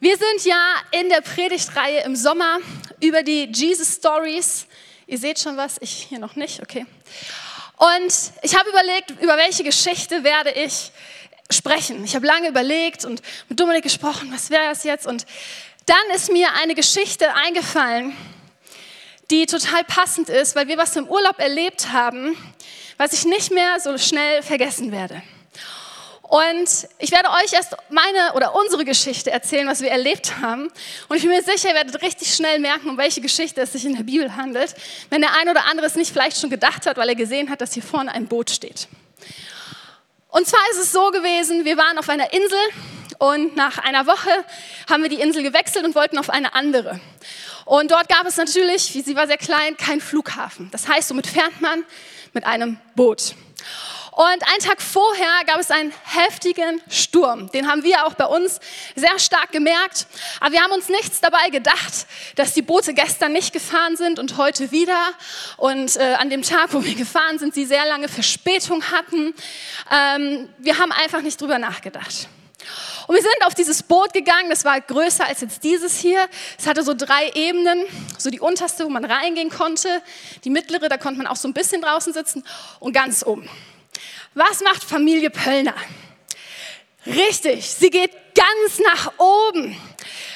Wir 0.00 0.16
sind 0.16 0.44
ja 0.44 0.74
in 0.92 1.08
der 1.08 1.22
Predigtreihe 1.22 2.04
im 2.04 2.14
Sommer 2.14 2.60
über 3.00 3.24
die 3.24 3.50
Jesus 3.52 3.96
Stories. 3.96 4.66
Ihr 5.08 5.18
seht 5.18 5.40
schon 5.40 5.56
was, 5.56 5.78
ich 5.80 6.06
hier 6.08 6.20
noch 6.20 6.36
nicht, 6.36 6.62
okay. 6.62 6.86
Und 7.78 8.14
ich 8.42 8.56
habe 8.56 8.70
überlegt, 8.70 9.10
über 9.20 9.36
welche 9.36 9.64
Geschichte 9.64 10.22
werde 10.22 10.52
ich 10.52 10.92
sprechen. 11.50 12.04
Ich 12.04 12.14
habe 12.14 12.24
lange 12.28 12.46
überlegt 12.48 13.04
und 13.06 13.22
mit 13.48 13.58
Dominik 13.58 13.82
gesprochen, 13.82 14.30
was 14.32 14.50
wäre 14.50 14.68
das 14.68 14.84
jetzt? 14.84 15.04
Und 15.04 15.26
dann 15.86 16.14
ist 16.14 16.30
mir 16.30 16.46
eine 16.62 16.76
Geschichte 16.76 17.34
eingefallen, 17.34 18.16
die 19.32 19.46
total 19.46 19.82
passend 19.82 20.28
ist, 20.28 20.54
weil 20.54 20.68
wir 20.68 20.78
was 20.78 20.94
im 20.94 21.08
Urlaub 21.08 21.40
erlebt 21.40 21.90
haben, 21.90 22.36
was 22.98 23.12
ich 23.14 23.24
nicht 23.24 23.50
mehr 23.50 23.80
so 23.80 23.98
schnell 23.98 24.44
vergessen 24.44 24.92
werde. 24.92 25.20
Und 26.28 26.68
ich 26.98 27.10
werde 27.10 27.30
euch 27.30 27.54
erst 27.54 27.74
meine 27.88 28.34
oder 28.34 28.54
unsere 28.54 28.84
Geschichte 28.84 29.30
erzählen, 29.30 29.66
was 29.66 29.80
wir 29.80 29.90
erlebt 29.90 30.42
haben. 30.42 30.70
Und 31.08 31.16
ich 31.16 31.22
bin 31.22 31.30
mir 31.30 31.42
sicher, 31.42 31.70
ihr 31.70 31.74
werdet 31.74 32.02
richtig 32.02 32.34
schnell 32.34 32.58
merken, 32.58 32.90
um 32.90 32.98
welche 32.98 33.22
Geschichte 33.22 33.62
es 33.62 33.72
sich 33.72 33.86
in 33.86 33.96
der 33.96 34.02
Bibel 34.02 34.36
handelt, 34.36 34.74
wenn 35.08 35.22
der 35.22 35.34
ein 35.36 35.48
oder 35.48 35.64
andere 35.64 35.86
es 35.86 35.94
nicht 35.94 36.12
vielleicht 36.12 36.38
schon 36.38 36.50
gedacht 36.50 36.84
hat, 36.84 36.98
weil 36.98 37.08
er 37.08 37.14
gesehen 37.14 37.48
hat, 37.48 37.62
dass 37.62 37.72
hier 37.72 37.82
vorne 37.82 38.12
ein 38.12 38.26
Boot 38.26 38.50
steht. 38.50 38.88
Und 40.28 40.46
zwar 40.46 40.60
ist 40.72 40.82
es 40.82 40.92
so 40.92 41.10
gewesen, 41.10 41.64
wir 41.64 41.78
waren 41.78 41.96
auf 41.96 42.10
einer 42.10 42.30
Insel 42.30 42.58
und 43.16 43.56
nach 43.56 43.78
einer 43.78 44.06
Woche 44.06 44.30
haben 44.90 45.02
wir 45.02 45.08
die 45.08 45.20
Insel 45.20 45.42
gewechselt 45.42 45.86
und 45.86 45.94
wollten 45.94 46.18
auf 46.18 46.28
eine 46.28 46.54
andere. 46.54 47.00
Und 47.64 47.90
dort 47.90 48.10
gab 48.10 48.26
es 48.26 48.36
natürlich, 48.36 48.82
sie 48.82 49.16
war 49.16 49.26
sehr 49.26 49.38
klein, 49.38 49.78
keinen 49.78 50.02
Flughafen. 50.02 50.70
Das 50.72 50.88
heißt, 50.88 51.08
somit 51.08 51.26
fährt 51.26 51.58
man 51.62 51.84
mit 52.34 52.44
einem 52.44 52.78
Boot. 52.94 53.34
Und 54.18 54.48
einen 54.48 54.58
Tag 54.58 54.82
vorher 54.82 55.44
gab 55.46 55.60
es 55.60 55.70
einen 55.70 55.92
heftigen 56.02 56.82
Sturm. 56.90 57.52
Den 57.52 57.68
haben 57.68 57.84
wir 57.84 58.04
auch 58.04 58.14
bei 58.14 58.24
uns 58.24 58.58
sehr 58.96 59.16
stark 59.20 59.52
gemerkt. 59.52 60.08
Aber 60.40 60.50
wir 60.50 60.60
haben 60.60 60.72
uns 60.72 60.88
nichts 60.88 61.20
dabei 61.20 61.50
gedacht, 61.50 62.08
dass 62.34 62.52
die 62.52 62.62
Boote 62.62 62.94
gestern 62.94 63.30
nicht 63.30 63.52
gefahren 63.52 63.96
sind 63.96 64.18
und 64.18 64.36
heute 64.36 64.72
wieder. 64.72 64.98
Und 65.56 65.94
äh, 65.94 66.14
an 66.14 66.30
dem 66.30 66.42
Tag, 66.42 66.72
wo 66.72 66.82
wir 66.82 66.96
gefahren 66.96 67.38
sind, 67.38 67.54
sie 67.54 67.64
sehr 67.64 67.86
lange 67.86 68.08
Verspätung 68.08 68.82
hatten. 68.90 69.34
Ähm, 69.88 70.48
wir 70.58 70.78
haben 70.78 70.90
einfach 70.90 71.20
nicht 71.20 71.40
drüber 71.40 71.60
nachgedacht. 71.60 72.26
Und 73.06 73.14
wir 73.14 73.22
sind 73.22 73.46
auf 73.46 73.54
dieses 73.54 73.84
Boot 73.84 74.12
gegangen, 74.12 74.50
das 74.50 74.64
war 74.64 74.80
größer 74.80 75.26
als 75.26 75.42
jetzt 75.42 75.62
dieses 75.62 75.96
hier. 75.96 76.28
Es 76.58 76.66
hatte 76.66 76.82
so 76.82 76.92
drei 76.92 77.30
Ebenen, 77.34 77.86
so 78.18 78.30
die 78.30 78.40
unterste, 78.40 78.84
wo 78.84 78.88
man 78.88 79.04
reingehen 79.04 79.50
konnte, 79.50 80.02
die 80.42 80.50
mittlere, 80.50 80.88
da 80.88 80.96
konnte 80.96 81.18
man 81.18 81.28
auch 81.28 81.36
so 81.36 81.46
ein 81.46 81.54
bisschen 81.54 81.82
draußen 81.82 82.12
sitzen 82.12 82.42
und 82.80 82.92
ganz 82.92 83.24
oben. 83.24 83.48
Was 84.34 84.60
macht 84.60 84.84
Familie 84.84 85.30
Pöllner? 85.30 85.74
Richtig, 87.06 87.68
sie 87.68 87.90
geht 87.90 88.12
ganz 88.34 88.78
nach 88.84 89.12
oben, 89.18 89.74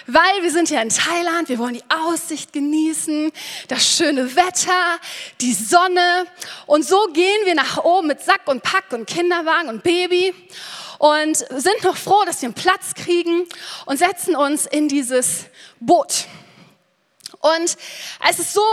weil 0.07 0.43
wir 0.43 0.51
sind 0.51 0.71
ja 0.71 0.81
in 0.81 0.89
Thailand, 0.89 1.51
wir 1.51 1.59
wollen 1.59 1.75
die 1.75 1.85
Aussicht 1.91 2.53
genießen, 2.53 3.31
das 3.69 3.87
schöne 3.87 4.35
Wetter, 4.35 4.99
die 5.41 5.53
Sonne 5.53 6.27
und 6.67 6.87
so 6.87 7.09
gehen 7.13 7.45
wir 7.45 7.55
nach 7.55 7.79
oben 7.85 8.09
mit 8.09 8.23
Sack 8.23 8.47
und 8.47 8.63
Pack 8.63 8.93
und 8.93 9.07
Kinderwagen 9.07 9.69
und 9.69 9.83
Baby 9.83 10.35
und 10.99 11.37
sind 11.37 11.83
noch 11.83 11.97
froh, 11.97 12.25
dass 12.25 12.41
wir 12.41 12.47
einen 12.47 12.55
Platz 12.55 12.95
kriegen 12.95 13.47
und 13.85 13.99
setzen 13.99 14.35
uns 14.35 14.65
in 14.67 14.89
dieses 14.89 15.45
Boot. 15.81 16.27
Und 17.41 17.77
es 18.29 18.39
ist 18.39 18.55
so, 18.55 18.65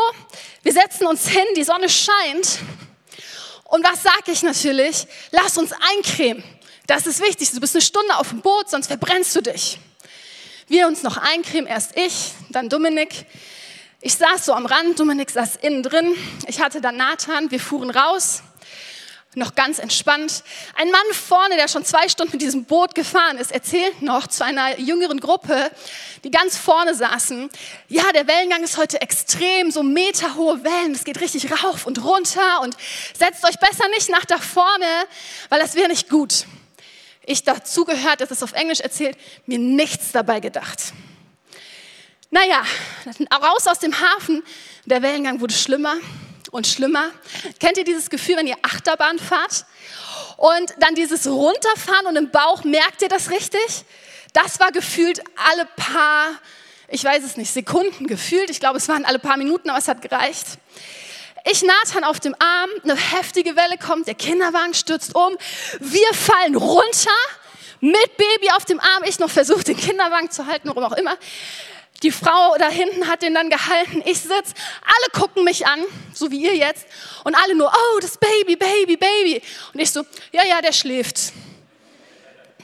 wir 0.63 0.71
setzen 0.71 1.05
uns 1.07 1.27
hin, 1.27 1.45
die 1.57 1.63
Sonne 1.63 1.89
scheint 1.89 2.59
und 3.69 3.83
was 3.83 4.03
sage 4.03 4.31
ich 4.31 4.43
natürlich? 4.43 5.07
Lass 5.31 5.57
uns 5.57 5.71
eincremen. 5.95 6.43
Das 6.87 7.07
ist 7.07 7.21
wichtig. 7.21 7.51
Du 7.51 7.59
bist 7.59 7.75
eine 7.75 7.81
Stunde 7.81 8.15
auf 8.17 8.29
dem 8.29 8.41
Boot, 8.41 8.69
sonst 8.69 8.87
verbrennst 8.87 9.35
du 9.35 9.41
dich. 9.41 9.79
Wir 10.67 10.87
uns 10.87 11.03
noch 11.03 11.17
eincremen, 11.17 11.67
erst 11.67 11.97
ich, 11.97 12.31
dann 12.49 12.69
Dominik. 12.69 13.25
Ich 14.01 14.15
saß 14.15 14.45
so 14.45 14.53
am 14.53 14.65
Rand, 14.65 14.99
Dominik 14.99 15.29
saß 15.29 15.57
innen 15.57 15.83
drin. 15.83 16.15
Ich 16.47 16.61
hatte 16.61 16.81
dann 16.81 16.97
Nathan, 16.97 17.51
wir 17.51 17.59
fuhren 17.59 17.89
raus 17.89 18.43
noch 19.35 19.53
ganz 19.53 19.77
entspannt. 19.77 20.43
Ein 20.75 20.89
Mann 20.89 21.01
vorne, 21.11 21.55
der 21.55 21.67
schon 21.67 21.85
zwei 21.85 22.09
Stunden 22.09 22.33
mit 22.33 22.41
diesem 22.41 22.65
Boot 22.65 22.95
gefahren 22.95 23.37
ist, 23.37 23.51
erzählt 23.51 24.01
noch 24.01 24.25
zu 24.25 24.43
einer 24.43 24.79
jüngeren 24.79 25.19
Gruppe, 25.19 25.69
die 26.23 26.31
ganz 26.31 26.57
vorne 26.57 26.95
saßen, 26.95 27.49
ja, 27.89 28.11
der 28.11 28.27
Wellengang 28.27 28.63
ist 28.63 28.77
heute 28.77 29.01
extrem, 29.01 29.69
so 29.69 29.83
meterhohe 29.83 30.63
Wellen, 30.63 30.93
es 30.93 31.03
geht 31.03 31.21
richtig 31.21 31.51
rauf 31.51 31.85
und 31.85 32.03
runter 32.03 32.61
und 32.61 32.75
setzt 33.17 33.45
euch 33.45 33.59
besser 33.59 33.87
nicht 33.89 34.09
nach 34.09 34.25
da 34.25 34.39
vorne, 34.39 35.05
weil 35.49 35.59
das 35.59 35.75
wäre 35.75 35.89
nicht 35.89 36.09
gut. 36.09 36.45
Ich 37.23 37.43
dazu 37.43 37.85
gehört, 37.85 38.21
dass 38.21 38.31
es 38.31 38.41
auf 38.41 38.53
Englisch 38.53 38.79
erzählt, 38.79 39.15
mir 39.45 39.59
nichts 39.59 40.11
dabei 40.11 40.39
gedacht. 40.39 40.93
Naja, 42.31 42.63
raus 43.31 43.67
aus 43.67 43.79
dem 43.79 43.93
Hafen, 43.99 44.43
der 44.85 45.03
Wellengang 45.03 45.39
wurde 45.39 45.53
schlimmer 45.53 45.97
und 46.52 46.67
schlimmer. 46.67 47.11
Kennt 47.60 47.77
ihr 47.77 47.83
dieses 47.83 48.10
Gefühl, 48.10 48.37
wenn 48.37 48.48
ihr 48.48 48.58
Achterbahn 48.61 49.20
fahrt? 49.20 49.65
Und 50.37 50.73
dann 50.80 50.95
dieses 50.95 51.27
Runterfahren 51.27 52.08
und 52.08 52.15
im 52.15 52.32
Bauch, 52.32 52.64
merkt 52.64 53.02
ihr 53.02 53.10
das 53.10 53.30
richtig? 53.30 53.86
Das 54.33 54.59
war 54.59 54.71
gefühlt 54.71 55.21
alle 55.52 55.67
paar, 55.76 56.30
ich 56.88 57.04
weiß 57.04 57.23
es 57.23 57.36
nicht, 57.36 57.52
Sekunden 57.52 58.08
gefühlt. 58.08 58.49
Ich 58.49 58.59
glaube, 58.59 58.77
es 58.77 58.88
waren 58.88 59.05
alle 59.05 59.20
paar 59.20 59.38
Minuten, 59.38 59.70
aber 59.70 59.80
es 59.80 59.88
hat 59.88 60.02
gereicht. 60.02 60.45
Ich 61.45 61.64
Nathan 61.64 62.04
auf 62.04 62.20
dem 62.20 62.36
Arm, 62.39 62.70
eine 62.83 62.95
heftige 62.95 63.55
Welle 63.55 63.77
kommt, 63.77 64.08
der 64.08 64.15
Kinderwagen 64.15 64.73
stürzt 64.73 65.15
um, 65.15 65.38
wir 65.80 66.14
fallen 66.14 66.55
runter, 66.55 67.11
mit 67.82 68.17
Baby 68.17 68.52
auf 68.55 68.65
dem 68.65 68.80
Arm, 68.80 69.04
ich 69.05 69.20
noch 69.20 69.30
versuche, 69.30 69.64
den 69.64 69.77
Kinderwagen 69.77 70.30
zu 70.30 70.45
halten, 70.45 70.67
warum 70.67 70.83
auch 70.83 70.98
immer. 70.98 71.17
Die 72.04 72.11
Frau 72.11 72.55
da 72.58 72.70
hinten 72.70 73.08
hat 73.08 73.21
den 73.21 73.33
dann 73.33 73.49
gehalten. 73.49 74.02
Ich 74.05 74.20
sitze, 74.20 74.54
alle 74.83 75.11
gucken 75.14 75.43
mich 75.43 75.67
an, 75.67 75.80
so 76.14 76.32
wie 76.32 76.42
ihr 76.42 76.55
jetzt. 76.55 76.86
Und 77.23 77.36
alle 77.36 77.55
nur, 77.55 77.67
oh, 77.67 77.99
das 77.99 78.17
Baby, 78.17 78.55
Baby, 78.55 78.98
Baby. 78.98 79.42
Und 79.73 79.80
ich 79.80 79.92
so, 79.92 80.04
ja, 80.32 80.45
ja, 80.48 80.61
der 80.61 80.71
schläft. 80.71 81.33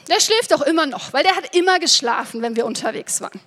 Der 0.08 0.20
schläft 0.20 0.52
doch 0.52 0.62
immer 0.62 0.86
noch, 0.86 1.12
weil 1.12 1.24
der 1.24 1.34
hat 1.34 1.54
immer 1.56 1.80
geschlafen, 1.80 2.40
wenn 2.40 2.54
wir 2.54 2.64
unterwegs 2.64 3.20
waren. 3.20 3.40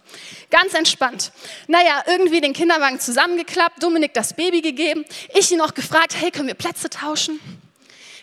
Ganz 0.50 0.74
entspannt. 0.74 1.32
Naja, 1.68 2.04
irgendwie 2.06 2.42
den 2.42 2.54
Kinderwagen 2.54 3.00
zusammengeklappt, 3.00 3.82
Dominik 3.82 4.14
das 4.14 4.34
Baby 4.34 4.62
gegeben. 4.62 5.06
Ich 5.34 5.52
ihn 5.52 5.58
noch 5.58 5.74
gefragt, 5.74 6.16
hey, 6.20 6.32
können 6.32 6.48
wir 6.48 6.56
Plätze 6.56 6.90
tauschen? 6.90 7.40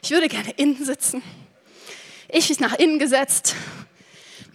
Ich 0.03 0.10
würde 0.10 0.28
gerne 0.28 0.50
innen 0.53 0.84
sitzen. 0.84 1.22
Ich 2.28 2.49
mich 2.49 2.60
nach 2.60 2.75
innen 2.75 2.99
gesetzt. 2.99 3.55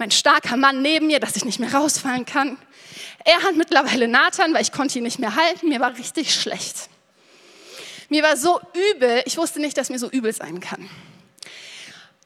Mein 0.02 0.10
starker 0.10 0.58
Mann 0.58 0.82
neben 0.82 1.06
mir, 1.06 1.20
dass 1.20 1.36
ich 1.36 1.46
nicht 1.46 1.60
mehr 1.60 1.76
rausfallen 1.76 2.26
kann. 2.26 2.58
Er 3.24 3.44
hat 3.44 3.56
mittlerweile 3.56 4.08
Nathan, 4.08 4.52
weil 4.52 4.64
ich 4.64 4.72
konnte 4.72 4.98
ihn 4.98 5.04
nicht 5.04 5.20
mehr 5.20 5.36
halten. 5.36 5.70
Mir 5.70 5.80
war 5.80 5.96
richtig 5.96 6.34
schlecht. 6.34 6.90
Mir 8.10 8.24
war 8.24 8.36
so 8.36 8.60
übel, 8.96 9.22
ich 9.28 9.38
wusste 9.38 9.60
nicht, 9.60 9.78
dass 9.78 9.92
mir 9.92 10.00
so 10.00 10.10
übel 10.10 10.34
sein 10.34 10.60
kann. 10.60 10.90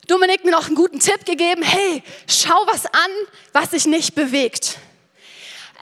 Dominik 0.07 0.45
mir 0.45 0.51
noch 0.51 0.67
einen 0.67 0.75
guten 0.75 1.01
Tipp 1.01 1.25
gegeben, 1.25 1.63
hey, 1.63 2.01
schau 2.29 2.65
was 2.67 2.85
an, 2.85 3.11
was 3.51 3.71
sich 3.71 3.85
nicht 3.87 4.15
bewegt. 4.15 4.77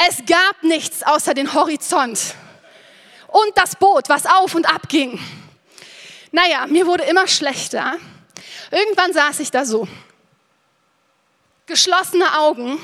Es 0.07 0.25
gab 0.25 0.63
nichts 0.63 1.03
außer 1.03 1.35
den 1.35 1.53
Horizont 1.53 2.33
und 3.27 3.51
das 3.53 3.75
Boot, 3.75 4.09
was 4.09 4.25
auf 4.25 4.55
und 4.55 4.65
ab 4.65 4.89
ging. 4.89 5.19
Naja, 6.31 6.65
mir 6.65 6.87
wurde 6.87 7.03
immer 7.03 7.27
schlechter. 7.27 7.97
Irgendwann 8.71 9.13
saß 9.13 9.41
ich 9.41 9.51
da 9.51 9.63
so, 9.63 9.87
geschlossene 11.73 12.37
Augen 12.37 12.79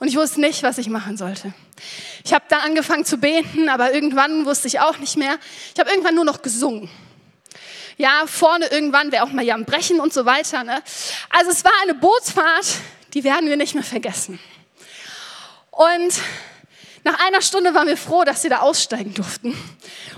und 0.00 0.08
ich 0.08 0.16
wusste 0.16 0.40
nicht, 0.40 0.64
was 0.64 0.78
ich 0.78 0.88
machen 0.88 1.16
sollte. 1.16 1.54
Ich 2.24 2.34
habe 2.34 2.44
dann 2.48 2.60
angefangen 2.60 3.04
zu 3.04 3.18
beten, 3.18 3.68
aber 3.68 3.94
irgendwann 3.94 4.44
wusste 4.46 4.66
ich 4.66 4.80
auch 4.80 4.98
nicht 4.98 5.16
mehr. 5.16 5.38
Ich 5.72 5.78
habe 5.78 5.90
irgendwann 5.90 6.16
nur 6.16 6.24
noch 6.24 6.42
gesungen. 6.42 6.90
Ja, 7.96 8.24
vorne 8.26 8.66
irgendwann 8.66 9.12
wäre 9.12 9.22
auch 9.22 9.30
mal 9.30 9.44
ja 9.44 9.54
am 9.54 9.64
Brechen 9.64 10.00
und 10.00 10.12
so 10.12 10.26
weiter. 10.26 10.64
Ne? 10.64 10.82
Also 11.30 11.52
es 11.52 11.64
war 11.64 11.72
eine 11.82 11.94
Bootsfahrt, 11.94 12.66
die 13.14 13.22
werden 13.22 13.48
wir 13.48 13.56
nicht 13.56 13.74
mehr 13.74 13.84
vergessen. 13.84 14.40
Und 15.70 16.14
nach 17.04 17.24
einer 17.24 17.42
Stunde 17.42 17.74
waren 17.74 17.86
wir 17.86 17.96
froh, 17.96 18.24
dass 18.24 18.42
wir 18.42 18.50
da 18.50 18.58
aussteigen 18.58 19.14
durften 19.14 19.56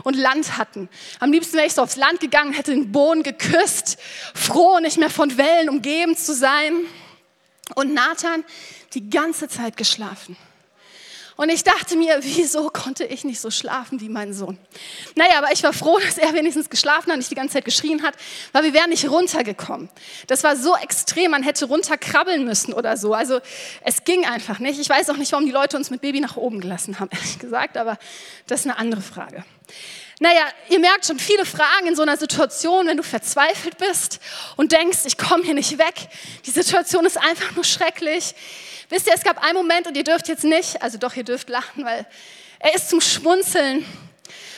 und 0.02 0.16
Land 0.16 0.56
hatten. 0.56 0.88
Am 1.20 1.30
liebsten 1.30 1.58
wäre 1.58 1.66
ich 1.66 1.74
so 1.74 1.82
aufs 1.82 1.96
Land 1.96 2.20
gegangen, 2.20 2.54
hätte 2.54 2.70
den 2.70 2.90
Boden 2.90 3.22
geküsst, 3.22 3.98
froh, 4.34 4.78
nicht 4.78 4.96
mehr 4.96 5.10
von 5.10 5.36
Wellen 5.36 5.68
umgeben 5.68 6.16
zu 6.16 6.34
sein. 6.34 6.72
Und 7.74 7.94
Nathan, 7.94 8.44
die 8.94 9.10
ganze 9.10 9.48
Zeit 9.48 9.76
geschlafen. 9.76 10.36
Und 11.40 11.50
ich 11.50 11.62
dachte 11.62 11.94
mir, 11.94 12.18
wieso 12.22 12.68
konnte 12.68 13.04
ich 13.04 13.22
nicht 13.22 13.38
so 13.38 13.52
schlafen 13.52 14.00
wie 14.00 14.08
mein 14.08 14.34
Sohn? 14.34 14.58
Naja, 15.14 15.38
aber 15.38 15.52
ich 15.52 15.62
war 15.62 15.72
froh, 15.72 15.96
dass 16.04 16.18
er 16.18 16.34
wenigstens 16.34 16.68
geschlafen 16.68 17.06
hat, 17.06 17.12
und 17.12 17.18
nicht 17.18 17.30
die 17.30 17.36
ganze 17.36 17.54
Zeit 17.54 17.64
geschrien 17.64 18.02
hat, 18.02 18.14
weil 18.50 18.64
wir 18.64 18.74
wären 18.74 18.90
nicht 18.90 19.08
runtergekommen. 19.08 19.88
Das 20.26 20.42
war 20.42 20.56
so 20.56 20.74
extrem, 20.74 21.30
man 21.30 21.44
hätte 21.44 21.66
runterkrabbeln 21.66 22.44
müssen 22.44 22.72
oder 22.72 22.96
so. 22.96 23.14
Also 23.14 23.38
es 23.84 24.02
ging 24.02 24.26
einfach 24.26 24.58
nicht. 24.58 24.80
Ich 24.80 24.88
weiß 24.88 25.10
auch 25.10 25.16
nicht, 25.16 25.30
warum 25.30 25.46
die 25.46 25.52
Leute 25.52 25.76
uns 25.76 25.90
mit 25.90 26.00
Baby 26.00 26.18
nach 26.18 26.36
oben 26.36 26.60
gelassen 26.60 26.98
haben, 26.98 27.10
ehrlich 27.12 27.38
gesagt, 27.38 27.76
aber 27.76 27.98
das 28.48 28.60
ist 28.60 28.66
eine 28.66 28.76
andere 28.76 29.00
Frage. 29.00 29.44
Naja, 30.20 30.48
ihr 30.68 30.80
merkt 30.80 31.06
schon 31.06 31.18
viele 31.18 31.44
Fragen 31.44 31.86
in 31.86 31.94
so 31.94 32.02
einer 32.02 32.16
Situation, 32.16 32.88
wenn 32.88 32.96
du 32.96 33.04
verzweifelt 33.04 33.78
bist 33.78 34.18
und 34.56 34.72
denkst, 34.72 35.00
ich 35.04 35.16
komme 35.16 35.44
hier 35.44 35.54
nicht 35.54 35.78
weg. 35.78 35.94
Die 36.44 36.50
Situation 36.50 37.06
ist 37.06 37.16
einfach 37.16 37.54
nur 37.54 37.64
schrecklich. 37.64 38.34
Wisst 38.88 39.06
ihr, 39.06 39.14
es 39.14 39.22
gab 39.22 39.42
einen 39.44 39.54
Moment 39.54 39.86
und 39.86 39.96
ihr 39.96 40.02
dürft 40.02 40.26
jetzt 40.28 40.42
nicht, 40.42 40.82
also 40.82 40.98
doch, 40.98 41.14
ihr 41.14 41.22
dürft 41.22 41.48
lachen, 41.48 41.84
weil 41.84 42.04
er 42.58 42.74
ist 42.74 42.90
zum 42.90 43.00
Schmunzeln. 43.00 43.78
Und 43.78 43.86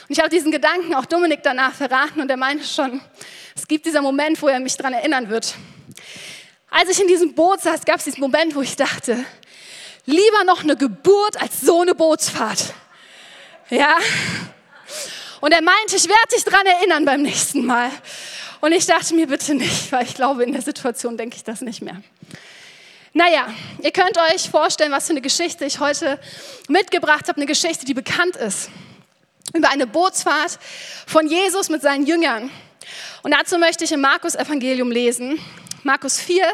ich 0.09 0.19
habe 0.21 0.31
diesen 0.31 0.51
Gedanken 0.51 0.95
auch 0.95 1.05
Dominik 1.05 1.43
danach 1.43 1.75
verraten 1.75 2.21
und 2.21 2.31
er 2.31 2.39
meinte 2.39 2.65
schon, 2.65 3.03
es 3.55 3.69
gibt 3.69 3.85
dieser 3.85 4.01
Moment, 4.01 4.41
wo 4.41 4.49
er 4.49 4.61
mich 4.61 4.77
daran 4.77 4.95
erinnern 4.95 5.29
wird. 5.29 5.55
Als 6.71 6.89
ich 6.89 7.01
in 7.01 7.07
diesem 7.07 7.35
Boot 7.35 7.61
saß, 7.61 7.85
gab 7.85 7.97
es 7.97 8.05
diesen 8.05 8.21
Moment, 8.21 8.55
wo 8.55 8.63
ich 8.63 8.77
dachte, 8.77 9.25
lieber 10.07 10.45
noch 10.47 10.63
eine 10.63 10.77
Geburt 10.77 11.41
als 11.41 11.61
so 11.61 11.83
eine 11.83 11.95
Bootsfahrt. 11.95 12.73
Ja, 13.69 13.99
und 15.41 15.53
er 15.53 15.63
meinte, 15.63 15.97
ich 15.97 16.09
werde 16.09 16.35
dich 16.35 16.45
daran 16.45 16.67
erinnern 16.67 17.05
beim 17.05 17.23
nächsten 17.23 17.65
Mal. 17.65 17.91
Und 18.61 18.73
ich 18.73 18.87
dachte 18.87 19.15
mir, 19.15 19.27
bitte 19.27 19.55
nicht, 19.55 19.91
weil 19.91 20.05
ich 20.05 20.15
glaube, 20.15 20.45
in 20.45 20.53
der 20.53 20.63
Situation 20.63 21.17
denke 21.17 21.37
ich 21.37 21.45
das 21.45 21.63
nicht 21.63 21.81
mehr. 21.81 22.03
Naja, 23.13 23.53
ihr 23.83 23.91
könnt 23.91 24.17
euch 24.33 24.51
vorstellen, 24.51 24.93
was 24.93 25.07
für 25.07 25.13
eine 25.13 25.21
Geschichte 25.21 25.65
ich 25.65 25.81
heute 25.81 26.21
mitgebracht 26.69 27.27
habe. 27.27 27.39
Eine 27.39 27.47
Geschichte, 27.47 27.85
die 27.85 27.95
bekannt 27.95 28.37
ist. 28.37 28.71
Über 29.53 29.71
eine 29.71 29.87
Bootsfahrt 29.87 30.59
von 31.07 31.27
Jesus 31.27 31.71
mit 31.71 31.83
seinen 31.83 32.07
Jüngern. 32.07 32.51
Und 33.23 33.33
dazu 33.33 33.59
möchte 33.59 33.85
ich 33.85 33.93
im 33.93 34.01
Markus 34.01 34.35
Evangelium 34.35 34.93
lesen. 34.93 35.41
Markus 35.83 36.21
4, 36.21 36.47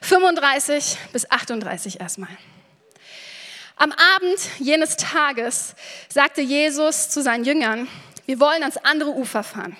35 0.00 0.96
bis 1.12 1.30
38 1.30 2.00
erstmal. 2.00 2.30
Am 3.76 3.92
Abend 3.92 4.38
jenes 4.58 4.96
Tages 4.96 5.74
sagte 6.08 6.40
Jesus 6.40 7.10
zu 7.10 7.22
seinen 7.22 7.44
Jüngern, 7.44 7.88
wir 8.32 8.40
wollen 8.40 8.62
ans 8.62 8.78
andere 8.78 9.10
Ufer 9.10 9.42
fahren. 9.42 9.76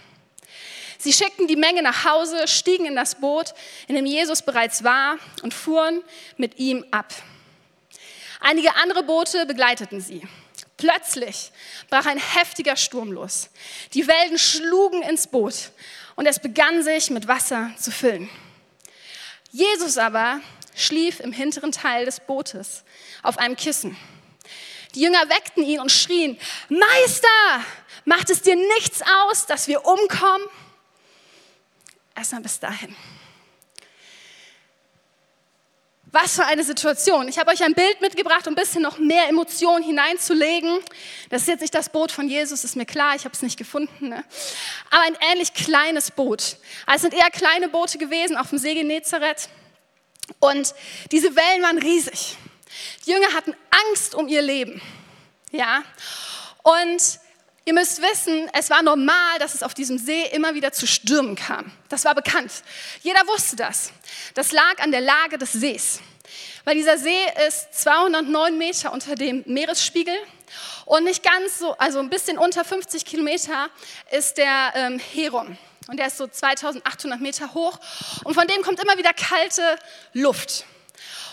Sie 0.98 1.14
schickten 1.14 1.46
die 1.46 1.56
Menge 1.56 1.80
nach 1.80 2.04
Hause, 2.04 2.46
stiegen 2.46 2.84
in 2.84 2.94
das 2.94 3.14
Boot, 3.14 3.54
in 3.88 3.94
dem 3.94 4.04
Jesus 4.04 4.42
bereits 4.42 4.84
war, 4.84 5.16
und 5.42 5.54
fuhren 5.54 6.02
mit 6.36 6.58
ihm 6.58 6.84
ab. 6.90 7.14
Einige 8.40 8.76
andere 8.76 9.04
Boote 9.04 9.46
begleiteten 9.46 10.02
sie. 10.02 10.28
Plötzlich 10.76 11.50
brach 11.88 12.04
ein 12.04 12.18
heftiger 12.18 12.76
Sturm 12.76 13.10
los. 13.10 13.48
Die 13.94 14.06
Wellen 14.06 14.38
schlugen 14.38 15.00
ins 15.00 15.28
Boot 15.28 15.70
und 16.16 16.26
es 16.26 16.38
begann 16.38 16.82
sich 16.82 17.08
mit 17.08 17.28
Wasser 17.28 17.70
zu 17.78 17.90
füllen. 17.90 18.28
Jesus 19.50 19.96
aber 19.96 20.42
schlief 20.74 21.20
im 21.20 21.32
hinteren 21.32 21.72
Teil 21.72 22.04
des 22.04 22.20
Bootes 22.20 22.84
auf 23.22 23.38
einem 23.38 23.56
Kissen. 23.56 23.96
Die 24.94 25.00
Jünger 25.00 25.26
weckten 25.30 25.64
ihn 25.64 25.80
und 25.80 25.90
schrien, 25.90 26.38
Meister, 26.68 27.64
macht 28.04 28.30
es 28.30 28.42
dir 28.42 28.56
nichts 28.56 29.02
aus, 29.28 29.46
dass 29.46 29.68
wir 29.68 29.84
umkommen? 29.84 30.46
Erstmal 32.14 32.42
bis 32.42 32.60
dahin. 32.60 32.94
Was 36.12 36.34
für 36.34 36.44
eine 36.44 36.62
Situation. 36.62 37.26
Ich 37.26 37.38
habe 37.38 37.50
euch 37.50 37.64
ein 37.64 37.72
Bild 37.72 38.02
mitgebracht, 38.02 38.46
um 38.46 38.52
ein 38.52 38.56
bisschen 38.56 38.82
noch 38.82 38.98
mehr 38.98 39.30
Emotionen 39.30 39.82
hineinzulegen. 39.82 40.78
Das 41.30 41.42
ist 41.42 41.48
jetzt 41.48 41.62
nicht 41.62 41.74
das 41.74 41.88
Boot 41.88 42.12
von 42.12 42.28
Jesus, 42.28 42.64
ist 42.64 42.76
mir 42.76 42.84
klar, 42.84 43.16
ich 43.16 43.24
habe 43.24 43.34
es 43.34 43.40
nicht 43.40 43.56
gefunden. 43.56 44.10
Ne? 44.10 44.22
Aber 44.90 45.02
ein 45.04 45.16
ähnlich 45.32 45.54
kleines 45.54 46.10
Boot. 46.10 46.58
Also 46.84 46.96
es 47.06 47.12
sind 47.12 47.14
eher 47.14 47.30
kleine 47.30 47.70
Boote 47.70 47.96
gewesen 47.96 48.36
auf 48.36 48.50
dem 48.50 48.58
See 48.58 48.74
Genezareth. 48.74 49.48
Und 50.38 50.74
diese 51.10 51.34
Wellen 51.34 51.62
waren 51.62 51.78
riesig. 51.78 52.36
Die 53.06 53.12
Jünger 53.12 53.32
hatten 53.32 53.54
Angst 53.88 54.14
um 54.14 54.28
ihr 54.28 54.42
Leben. 54.42 54.82
Ja. 55.50 55.82
Und 56.62 57.20
ihr 57.64 57.74
müsst 57.74 58.02
wissen, 58.02 58.48
es 58.52 58.70
war 58.70 58.82
normal, 58.82 59.38
dass 59.38 59.54
es 59.54 59.62
auf 59.62 59.74
diesem 59.74 59.98
See 59.98 60.26
immer 60.32 60.54
wieder 60.54 60.72
zu 60.72 60.86
Stürmen 60.86 61.36
kam. 61.36 61.70
Das 61.88 62.04
war 62.04 62.14
bekannt. 62.14 62.50
Jeder 63.02 63.20
wusste 63.26 63.56
das. 63.56 63.92
Das 64.34 64.52
lag 64.52 64.78
an 64.78 64.90
der 64.90 65.00
Lage 65.00 65.38
des 65.38 65.52
Sees. 65.52 66.00
Weil 66.64 66.76
dieser 66.76 66.98
See 66.98 67.18
ist 67.46 67.74
209 67.82 68.56
Meter 68.56 68.92
unter 68.92 69.14
dem 69.14 69.42
Meeresspiegel 69.46 70.14
und 70.84 71.04
nicht 71.04 71.22
ganz 71.22 71.58
so, 71.58 71.76
also 71.78 71.98
ein 71.98 72.10
bisschen 72.10 72.38
unter 72.38 72.64
50 72.64 73.04
Kilometer 73.04 73.68
ist 74.10 74.38
der 74.38 74.72
ähm, 74.74 74.98
Heron. 74.98 75.58
Und 75.88 75.98
der 75.98 76.06
ist 76.06 76.18
so 76.18 76.26
2800 76.26 77.20
Meter 77.20 77.54
hoch. 77.54 77.78
Und 78.24 78.34
von 78.34 78.46
dem 78.46 78.62
kommt 78.62 78.80
immer 78.80 78.96
wieder 78.96 79.12
kalte 79.12 79.76
Luft. 80.12 80.64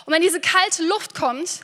Und 0.05 0.13
wenn 0.13 0.21
diese 0.21 0.39
kalte 0.39 0.83
Luft 0.83 1.13
kommt 1.13 1.61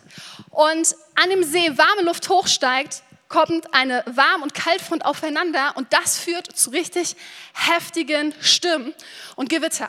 und 0.52 0.96
an 1.16 1.30
dem 1.32 1.44
See 1.44 1.78
warme 1.78 2.04
Luft 2.04 2.30
hochsteigt, 2.30 3.02
kommt 3.28 3.74
eine 3.74 4.04
Warm- 4.06 4.44
und 4.44 4.54
Kaltfront 4.54 5.06
aufeinander 5.06 5.74
und 5.76 5.92
das 5.94 6.20
führt 6.20 6.56
zu 6.56 6.70
richtig 6.70 7.16
heftigen 7.54 8.34
Stürmen 8.42 8.94
und 9.36 9.50
Gewitter. 9.50 9.88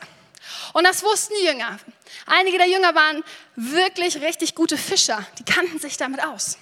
Und 0.73 0.85
das 0.85 1.03
wussten 1.03 1.33
die 1.41 1.47
Jünger. 1.47 1.77
Einige 2.25 2.57
der 2.57 2.67
Jünger 2.67 2.95
waren 2.95 3.23
wirklich 3.55 4.21
richtig 4.21 4.55
gute 4.55 4.77
Fischer, 4.77 5.25
die 5.39 5.45
kannten 5.45 5.79
sich 5.79 5.97
damit 5.97 6.23
aus. 6.23 6.57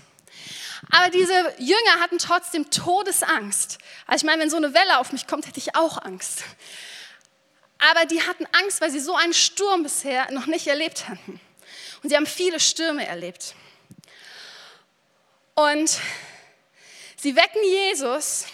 Aber 0.91 1.09
diese 1.09 1.33
Jünger 1.57 1.99
hatten 1.99 2.17
trotzdem 2.17 2.69
Todesangst. 2.69 3.77
Also 4.07 4.23
ich 4.23 4.25
meine, 4.25 4.41
wenn 4.41 4.49
so 4.49 4.57
eine 4.57 4.73
Welle 4.73 4.99
auf 4.99 5.11
mich 5.11 5.27
kommt, 5.27 5.47
hätte 5.47 5.59
ich 5.59 5.75
auch 5.75 6.01
Angst. 6.03 6.43
Aber 7.79 8.05
die 8.05 8.21
hatten 8.21 8.45
Angst, 8.51 8.81
weil 8.81 8.91
sie 8.91 8.99
so 8.99 9.15
einen 9.15 9.33
Sturm 9.33 9.83
bisher 9.83 10.31
noch 10.31 10.45
nicht 10.45 10.67
erlebt 10.67 11.07
hatten. 11.09 11.39
Und 12.03 12.09
sie 12.09 12.15
haben 12.15 12.27
viele 12.27 12.59
Stürme 12.59 13.05
erlebt. 13.05 13.55
Und 15.55 15.99
sie 17.25 17.35
wecken 17.35 17.63
Jesus 17.63 18.45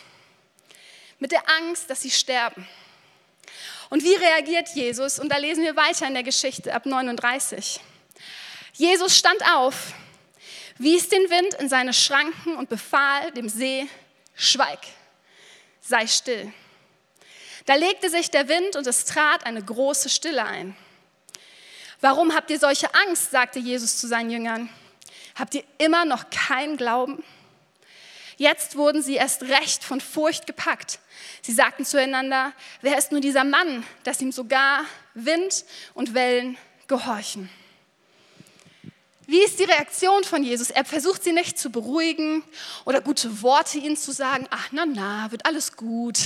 mit 1.19 1.33
der 1.33 1.43
Angst, 1.57 1.89
dass 1.89 2.03
sie 2.03 2.09
sterben. 2.09 2.65
Und 3.89 4.01
wie 4.01 4.15
reagiert 4.15 4.69
Jesus? 4.69 5.19
Und 5.19 5.27
da 5.27 5.37
lesen 5.39 5.65
wir 5.65 5.75
weiter 5.75 6.07
in 6.07 6.13
der 6.13 6.23
Geschichte 6.23 6.73
ab 6.73 6.85
39. 6.85 7.81
Jesus 8.71 9.17
stand 9.17 9.43
auf, 9.53 9.91
wies 10.77 11.09
den 11.09 11.29
Wind 11.29 11.55
in 11.55 11.67
seine 11.67 11.93
Schranken 11.93 12.55
und 12.55 12.69
befahl 12.69 13.31
dem 13.33 13.49
See, 13.49 13.89
schweig, 14.35 14.79
sei 15.81 16.07
still. 16.07 16.53
Da 17.65 17.75
legte 17.75 18.09
sich 18.09 18.31
der 18.31 18.47
Wind 18.47 18.77
und 18.77 18.87
es 18.87 19.03
trat 19.03 19.45
eine 19.45 19.61
große 19.61 20.07
Stille 20.07 20.45
ein. 20.45 20.77
Warum 21.99 22.33
habt 22.33 22.49
ihr 22.49 22.57
solche 22.57 22.95
Angst? 22.95 23.31
sagte 23.31 23.59
Jesus 23.59 23.97
zu 23.97 24.07
seinen 24.07 24.29
Jüngern. 24.29 24.69
Habt 25.35 25.55
ihr 25.55 25.65
immer 25.77 26.05
noch 26.05 26.29
keinen 26.29 26.77
Glauben? 26.77 27.21
Jetzt 28.41 28.75
wurden 28.75 29.03
sie 29.03 29.13
erst 29.13 29.43
recht 29.43 29.83
von 29.83 30.01
Furcht 30.01 30.47
gepackt. 30.47 30.97
Sie 31.43 31.51
sagten 31.51 31.85
zueinander, 31.85 32.53
wer 32.81 32.97
ist 32.97 33.11
nur 33.11 33.21
dieser 33.21 33.43
Mann, 33.43 33.85
dass 34.03 34.19
ihm 34.19 34.31
sogar 34.31 34.83
Wind 35.13 35.63
und 35.93 36.15
Wellen 36.15 36.57
gehorchen? 36.87 37.51
Wie 39.27 39.43
ist 39.43 39.59
die 39.59 39.65
Reaktion 39.65 40.23
von 40.23 40.43
Jesus? 40.43 40.71
Er 40.71 40.85
versucht 40.85 41.23
sie 41.23 41.33
nicht 41.33 41.59
zu 41.59 41.69
beruhigen 41.69 42.43
oder 42.83 42.99
gute 42.99 43.43
Worte 43.43 43.77
ihnen 43.77 43.95
zu 43.95 44.11
sagen. 44.11 44.47
Ach, 44.49 44.69
na, 44.71 44.87
na, 44.87 45.31
wird 45.31 45.45
alles 45.45 45.77
gut. 45.77 46.17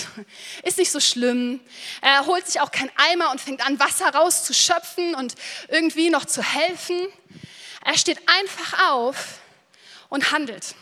Ist 0.64 0.78
nicht 0.78 0.92
so 0.92 1.02
schlimm. 1.02 1.60
Er 2.02 2.26
holt 2.28 2.48
sich 2.48 2.62
auch 2.62 2.72
keinen 2.72 2.92
Eimer 2.96 3.30
und 3.32 3.42
fängt 3.42 3.60
an, 3.68 3.78
Wasser 3.78 4.08
rauszuschöpfen 4.16 5.16
und 5.16 5.36
irgendwie 5.68 6.10
noch 6.10 6.24
zu 6.24 6.42
helfen. 6.42 6.98
Er 7.84 7.98
steht 7.98 8.20
einfach 8.26 8.94
auf 8.94 9.40
und 10.08 10.32
handelt. 10.32 10.76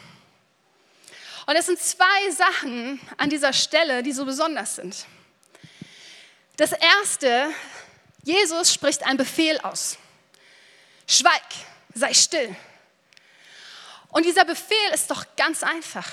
Und 1.45 1.55
es 1.55 1.65
sind 1.65 1.79
zwei 1.79 2.31
Sachen 2.31 2.99
an 3.17 3.29
dieser 3.29 3.53
Stelle, 3.53 4.03
die 4.03 4.13
so 4.13 4.25
besonders 4.25 4.75
sind. 4.75 5.05
Das 6.57 6.71
erste, 6.71 7.49
Jesus 8.23 8.73
spricht 8.73 9.05
einen 9.05 9.17
Befehl 9.17 9.59
aus. 9.59 9.97
Schweig 11.07 11.41
sei 11.93 12.13
still. 12.13 12.55
Und 14.09 14.25
dieser 14.25 14.45
Befehl 14.45 14.93
ist 14.93 15.09
doch 15.09 15.25
ganz 15.35 15.63
einfach. 15.63 16.07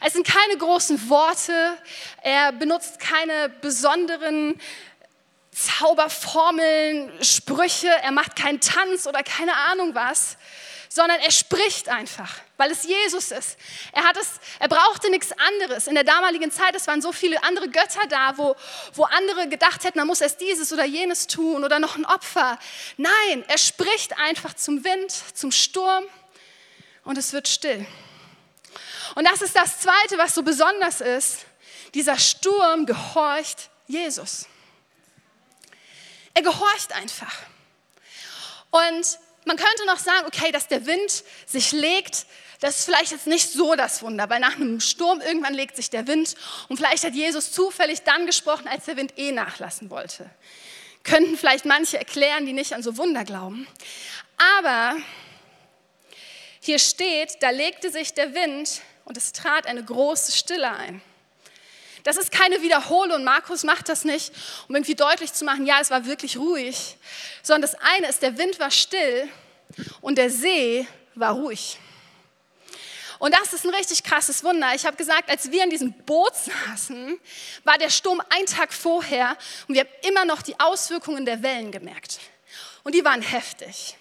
Es 0.00 0.12
sind 0.12 0.26
keine 0.26 0.56
großen 0.56 1.10
Worte, 1.10 1.76
er 2.22 2.52
benutzt 2.52 3.00
keine 3.00 3.48
besonderen 3.48 4.60
Zauberformeln, 5.50 7.24
Sprüche, 7.24 7.88
er 7.88 8.12
macht 8.12 8.36
keinen 8.36 8.60
Tanz 8.60 9.06
oder 9.08 9.24
keine 9.24 9.56
Ahnung 9.56 9.94
was, 9.94 10.36
sondern 10.88 11.18
er 11.20 11.32
spricht 11.32 11.88
einfach, 11.88 12.32
weil 12.58 12.72
es 12.72 12.82
Jesus 12.82 13.30
ist. 13.30 13.56
Er, 13.92 14.02
hat 14.02 14.18
es, 14.18 14.32
er 14.58 14.68
brauchte 14.68 15.08
nichts 15.10 15.32
anderes. 15.32 15.86
In 15.86 15.94
der 15.94 16.04
damaligen 16.04 16.50
Zeit, 16.50 16.74
es 16.74 16.86
waren 16.86 17.00
so 17.00 17.12
viele 17.12 17.42
andere 17.44 17.70
Götter 17.70 18.06
da, 18.08 18.36
wo, 18.36 18.54
wo 18.94 19.04
andere 19.04 19.48
gedacht 19.48 19.84
hätten, 19.84 19.98
man 19.98 20.08
muss 20.08 20.20
erst 20.20 20.40
dieses 20.40 20.72
oder 20.72 20.84
jenes 20.84 21.28
tun 21.28 21.64
oder 21.64 21.78
noch 21.78 21.96
ein 21.96 22.04
Opfer. 22.04 22.58
Nein, 22.96 23.44
er 23.46 23.58
spricht 23.58 24.18
einfach 24.18 24.54
zum 24.54 24.84
Wind, 24.84 25.10
zum 25.34 25.52
Sturm 25.52 26.04
und 27.04 27.16
es 27.16 27.32
wird 27.32 27.48
still. 27.48 27.86
Und 29.14 29.24
das 29.24 29.40
ist 29.40 29.56
das 29.56 29.80
Zweite, 29.80 30.18
was 30.18 30.34
so 30.34 30.42
besonders 30.42 31.00
ist. 31.00 31.46
Dieser 31.94 32.18
Sturm 32.18 32.86
gehorcht 32.86 33.70
Jesus. 33.86 34.46
Er 36.34 36.42
gehorcht 36.42 36.92
einfach. 36.92 37.34
Und 38.70 39.18
man 39.44 39.56
könnte 39.56 39.86
noch 39.86 39.98
sagen, 39.98 40.26
okay, 40.26 40.52
dass 40.52 40.68
der 40.68 40.84
Wind 40.84 41.24
sich 41.46 41.72
legt, 41.72 42.26
das 42.60 42.80
ist 42.80 42.84
vielleicht 42.86 43.12
jetzt 43.12 43.26
nicht 43.26 43.52
so 43.52 43.76
das 43.76 44.02
Wunder, 44.02 44.28
weil 44.30 44.40
nach 44.40 44.56
einem 44.56 44.80
Sturm 44.80 45.20
irgendwann 45.20 45.54
legt 45.54 45.76
sich 45.76 45.90
der 45.90 46.06
Wind 46.06 46.34
und 46.68 46.76
vielleicht 46.76 47.04
hat 47.04 47.14
Jesus 47.14 47.52
zufällig 47.52 48.02
dann 48.02 48.26
gesprochen, 48.26 48.66
als 48.66 48.86
der 48.86 48.96
Wind 48.96 49.16
eh 49.16 49.30
nachlassen 49.30 49.90
wollte. 49.90 50.28
Könnten 51.04 51.36
vielleicht 51.36 51.64
manche 51.64 51.98
erklären, 51.98 52.46
die 52.46 52.52
nicht 52.52 52.72
an 52.72 52.82
so 52.82 52.96
Wunder 52.96 53.24
glauben. 53.24 53.68
Aber 54.58 54.96
hier 56.60 56.80
steht, 56.80 57.40
da 57.40 57.50
legte 57.50 57.90
sich 57.90 58.12
der 58.14 58.34
Wind 58.34 58.82
und 59.04 59.16
es 59.16 59.32
trat 59.32 59.66
eine 59.66 59.84
große 59.84 60.32
Stille 60.32 60.70
ein. 60.70 61.00
Das 62.02 62.16
ist 62.16 62.32
keine 62.32 62.62
Wiederholung. 62.62 63.22
Markus 63.22 63.64
macht 63.64 63.88
das 63.88 64.04
nicht, 64.04 64.32
um 64.68 64.74
irgendwie 64.74 64.94
deutlich 64.94 65.32
zu 65.32 65.44
machen, 65.44 65.66
ja, 65.66 65.78
es 65.80 65.90
war 65.90 66.06
wirklich 66.06 66.36
ruhig, 66.36 66.96
sondern 67.42 67.62
das 67.70 67.80
eine 67.80 68.08
ist, 68.08 68.22
der 68.22 68.36
Wind 68.36 68.58
war 68.58 68.70
still 68.70 69.28
und 70.00 70.18
der 70.18 70.30
See 70.30 70.86
war 71.14 71.34
ruhig. 71.34 71.78
Und 73.18 73.34
das 73.34 73.52
ist 73.52 73.64
ein 73.64 73.74
richtig 73.74 74.04
krasses 74.04 74.44
Wunder. 74.44 74.74
Ich 74.74 74.86
habe 74.86 74.96
gesagt, 74.96 75.30
als 75.30 75.50
wir 75.50 75.64
in 75.64 75.70
diesem 75.70 75.92
Boot 75.92 76.34
saßen, 76.36 77.18
war 77.64 77.76
der 77.78 77.90
Sturm 77.90 78.22
ein 78.30 78.46
Tag 78.46 78.72
vorher 78.72 79.36
und 79.66 79.74
wir 79.74 79.82
haben 79.82 79.90
immer 80.02 80.24
noch 80.24 80.42
die 80.42 80.58
Auswirkungen 80.60 81.26
der 81.26 81.42
Wellen 81.42 81.72
gemerkt. 81.72 82.20
Und 82.84 82.94
die 82.94 83.04
waren 83.04 83.22
heftig. 83.22 83.96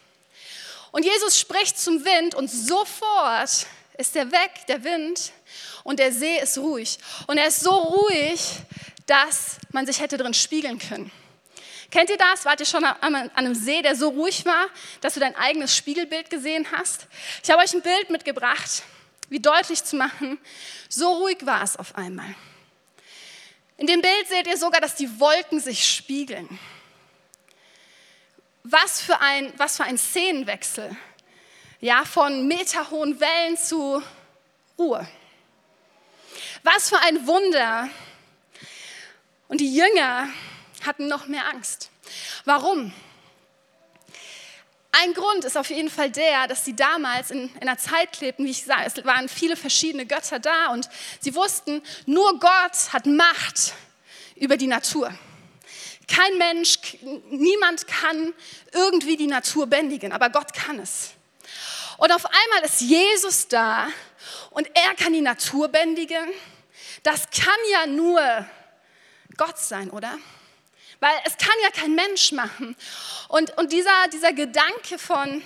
Und 0.92 1.04
Jesus 1.04 1.40
spricht 1.40 1.80
zum 1.80 2.06
Wind 2.06 2.36
und 2.36 2.50
sofort 2.50 3.68
ist 3.98 4.16
er 4.16 4.32
weg, 4.32 4.52
der 4.68 4.84
Wind, 4.84 5.32
und 5.84 6.00
der 6.00 6.12
See 6.12 6.40
ist 6.40 6.58
ruhig. 6.58 6.98
Und 7.28 7.38
er 7.38 7.48
ist 7.48 7.62
so 7.62 7.72
ruhig, 7.72 8.42
dass 9.06 9.58
man 9.72 9.86
sich 9.86 10.00
hätte 10.00 10.18
drin 10.18 10.34
spiegeln 10.34 10.80
können. 10.80 11.12
Kennt 11.90 12.10
ihr 12.10 12.18
das? 12.18 12.46
Wart 12.46 12.60
ihr 12.60 12.66
schon 12.66 12.84
an 12.84 13.16
einem 13.16 13.56
See, 13.56 13.82
der 13.82 13.96
so 13.96 14.10
ruhig 14.10 14.46
war, 14.46 14.68
dass 15.02 15.14
du 15.14 15.20
dein 15.20 15.36
eigenes 15.36 15.76
Spiegelbild 15.76 16.30
gesehen 16.30 16.68
hast? 16.72 17.08
Ich 17.42 17.50
habe 17.50 17.64
euch 17.64 17.74
ein 17.74 17.82
Bild 17.82 18.10
mitgebracht, 18.10 18.84
wie 19.30 19.40
deutlich 19.40 19.84
zu 19.84 19.96
machen, 19.96 20.38
so 20.90 21.10
ruhig 21.18 21.46
war 21.46 21.64
es 21.64 21.78
auf 21.78 21.96
einmal. 21.96 22.36
In 23.78 23.88
dem 23.88 24.02
Bild 24.02 24.28
seht 24.28 24.48
ihr 24.48 24.58
sogar, 24.58 24.82
dass 24.82 24.96
die 24.96 25.20
Wolken 25.20 25.60
sich 25.60 25.88
spiegeln. 25.88 26.60
Was 28.64 29.02
für 29.02 29.22
ein, 29.22 29.54
was 29.58 29.78
für 29.78 29.84
ein 29.84 29.98
Szenenwechsel. 29.98 30.96
Ja, 31.80 32.04
von 32.06 32.48
meterhohen 32.48 33.20
Wellen 33.20 33.56
zu 33.56 34.02
Ruhe. 34.78 35.08
Was 36.64 36.90
für 36.90 37.00
ein 37.00 37.28
Wunder. 37.28 37.90
Und 39.48 39.62
die 39.62 39.74
Jünger 39.76 40.28
hatten 40.86 41.08
noch 41.08 41.28
mehr 41.28 41.48
Angst. 41.48 41.92
Warum? 42.46 42.94
Ein 45.02 45.14
Grund 45.14 45.46
ist 45.46 45.58
auf 45.58 45.70
jeden 45.70 45.90
Fall 45.90 46.10
der, 46.10 46.48
dass 46.48 46.66
sie 46.66 46.76
damals 46.76 47.32
in, 47.32 47.54
in 47.56 47.62
einer 47.62 47.78
Zeit 47.78 48.20
lebten, 48.20 48.46
wie 48.46 48.52
ich 48.52 48.64
sage, 48.64 48.84
es 48.86 49.06
waren 49.06 49.30
viele 49.30 49.56
verschiedene 49.56 50.06
Götter 50.06 50.40
da 50.40 50.72
und 50.72 50.90
sie 51.20 51.36
wussten, 51.36 51.82
nur 52.06 52.40
Gott 52.40 52.94
hat 52.94 53.06
Macht 53.06 53.74
über 54.36 54.58
die 54.58 54.68
Natur. 54.68 55.14
Kein 56.08 56.38
Mensch, 56.38 56.80
niemand 57.30 57.88
kann 57.88 58.34
irgendwie 58.72 59.18
die 59.18 59.28
Natur 59.28 59.68
bändigen, 59.68 60.12
aber 60.12 60.30
Gott 60.30 60.54
kann 60.54 60.80
es. 60.80 61.12
Und 61.98 62.12
auf 62.12 62.26
einmal 62.26 62.64
ist 62.64 62.82
Jesus 62.82 63.48
da 63.48 63.88
und 64.52 64.68
er 64.74 64.96
kann 64.96 65.14
die 65.14 65.22
Natur 65.22 65.68
bändigen 65.68 66.28
das 67.08 67.30
kann 67.30 67.56
ja 67.72 67.86
nur 67.86 68.46
Gott 69.38 69.58
sein, 69.58 69.90
oder? 69.92 70.18
Weil 71.00 71.16
es 71.26 71.38
kann 71.38 71.56
ja 71.64 71.70
kein 71.70 71.96
Mensch 71.96 72.32
machen. 72.32 72.76
Und, 73.28 73.56
und 73.58 73.72
dieser, 73.72 74.08
dieser 74.12 74.34
Gedanke 74.34 74.98
von, 74.98 75.44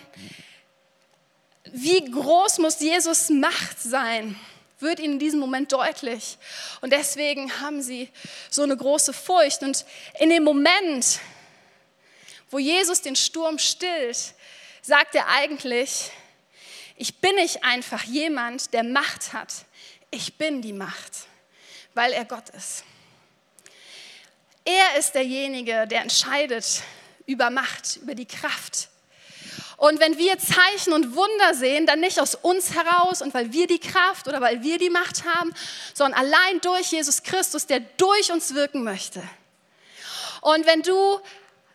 wie 1.65 2.03
groß 2.10 2.60
muss 2.60 2.79
Jesus 2.79 3.29
Macht 3.29 3.79
sein, 3.79 4.39
wird 4.79 5.00
ihnen 5.00 5.13
in 5.13 5.20
diesem 5.20 5.39
Moment 5.39 5.72
deutlich. 5.72 6.38
Und 6.81 6.91
deswegen 6.91 7.60
haben 7.60 7.81
sie 7.81 8.10
so 8.50 8.63
eine 8.63 8.75
große 8.75 9.13
Furcht. 9.13 9.62
Und 9.62 9.86
in 10.20 10.29
dem 10.29 10.43
Moment, 10.43 11.20
wo 12.50 12.60
Jesus 12.60 13.01
den 13.01 13.15
Sturm 13.15 13.60
stillt, 13.60 14.34
sagt 14.81 15.15
er 15.15 15.27
eigentlich, 15.27 16.12
ich 16.96 17.20
bin 17.20 17.36
nicht 17.36 17.63
einfach 17.63 18.03
jemand, 18.03 18.74
der 18.74 18.84
Macht 18.84 19.34
hat. 19.34 19.53
Ich 20.12 20.38
bin 20.38 20.62
die 20.62 20.74
Macht 20.74 21.27
weil 21.93 22.13
er 22.13 22.25
Gott 22.25 22.50
ist. 22.50 22.84
Er 24.63 25.00
ist 25.00 25.13
derjenige, 25.13 25.88
der 25.88 26.01
entscheidet 26.01 26.84
über 27.25 27.50
Macht, 27.50 27.98
über 27.98 28.15
die 28.15 28.27
Kraft. 28.27 28.89
Und 29.77 30.00
wenn 30.00 30.18
wir 30.20 30.38
Zeichen 30.38 30.94
und 30.94 31.15
Wunder 31.15 31.56
sehen, 31.56 31.88
dann 31.88 32.00
nicht 32.00 32.20
aus 32.20 32.36
uns 32.36 32.75
heraus 32.75 33.24
und 33.24 33.34
weil 33.34 33.51
wir 33.51 33.65
die 33.65 33.80
Kraft 33.80 34.27
oder 34.27 34.39
weil 34.39 34.62
wir 34.62 34.77
die 34.77 34.91
Macht 34.91 35.25
haben, 35.25 35.51
sondern 35.96 36.20
allein 36.20 36.62
durch 36.62 36.91
Jesus 36.91 37.24
Christus, 37.24 37.65
der 37.65 37.80
durch 37.98 38.32
uns 38.32 38.53
wirken 38.53 38.84
möchte. 38.84 39.24
Und 40.41 40.68
wenn 40.68 40.84
du 40.84 41.20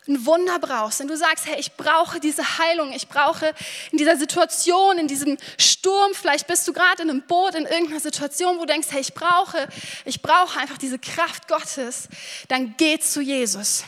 ein 0.07 0.25
Wunder 0.25 0.59
brauchst, 0.59 0.99
wenn 0.99 1.07
du 1.07 1.17
sagst, 1.17 1.45
hey, 1.45 1.59
ich 1.59 1.73
brauche 1.73 2.19
diese 2.19 2.57
Heilung, 2.57 2.91
ich 2.93 3.07
brauche 3.07 3.53
in 3.91 3.97
dieser 3.97 4.17
Situation, 4.17 4.97
in 4.97 5.07
diesem 5.07 5.37
Sturm, 5.57 6.13
vielleicht 6.13 6.47
bist 6.47 6.67
du 6.67 6.73
gerade 6.73 7.03
in 7.03 7.09
einem 7.09 7.21
Boot, 7.23 7.55
in 7.55 7.65
irgendeiner 7.65 7.99
Situation, 7.99 8.57
wo 8.57 8.61
du 8.61 8.67
denkst, 8.67 8.87
hey, 8.91 9.01
ich 9.01 9.13
brauche, 9.13 9.67
ich 10.05 10.21
brauche 10.21 10.59
einfach 10.59 10.77
diese 10.77 10.99
Kraft 10.99 11.47
Gottes, 11.47 12.07
dann 12.47 12.75
geh 12.77 12.99
zu 12.99 13.21
Jesus. 13.21 13.83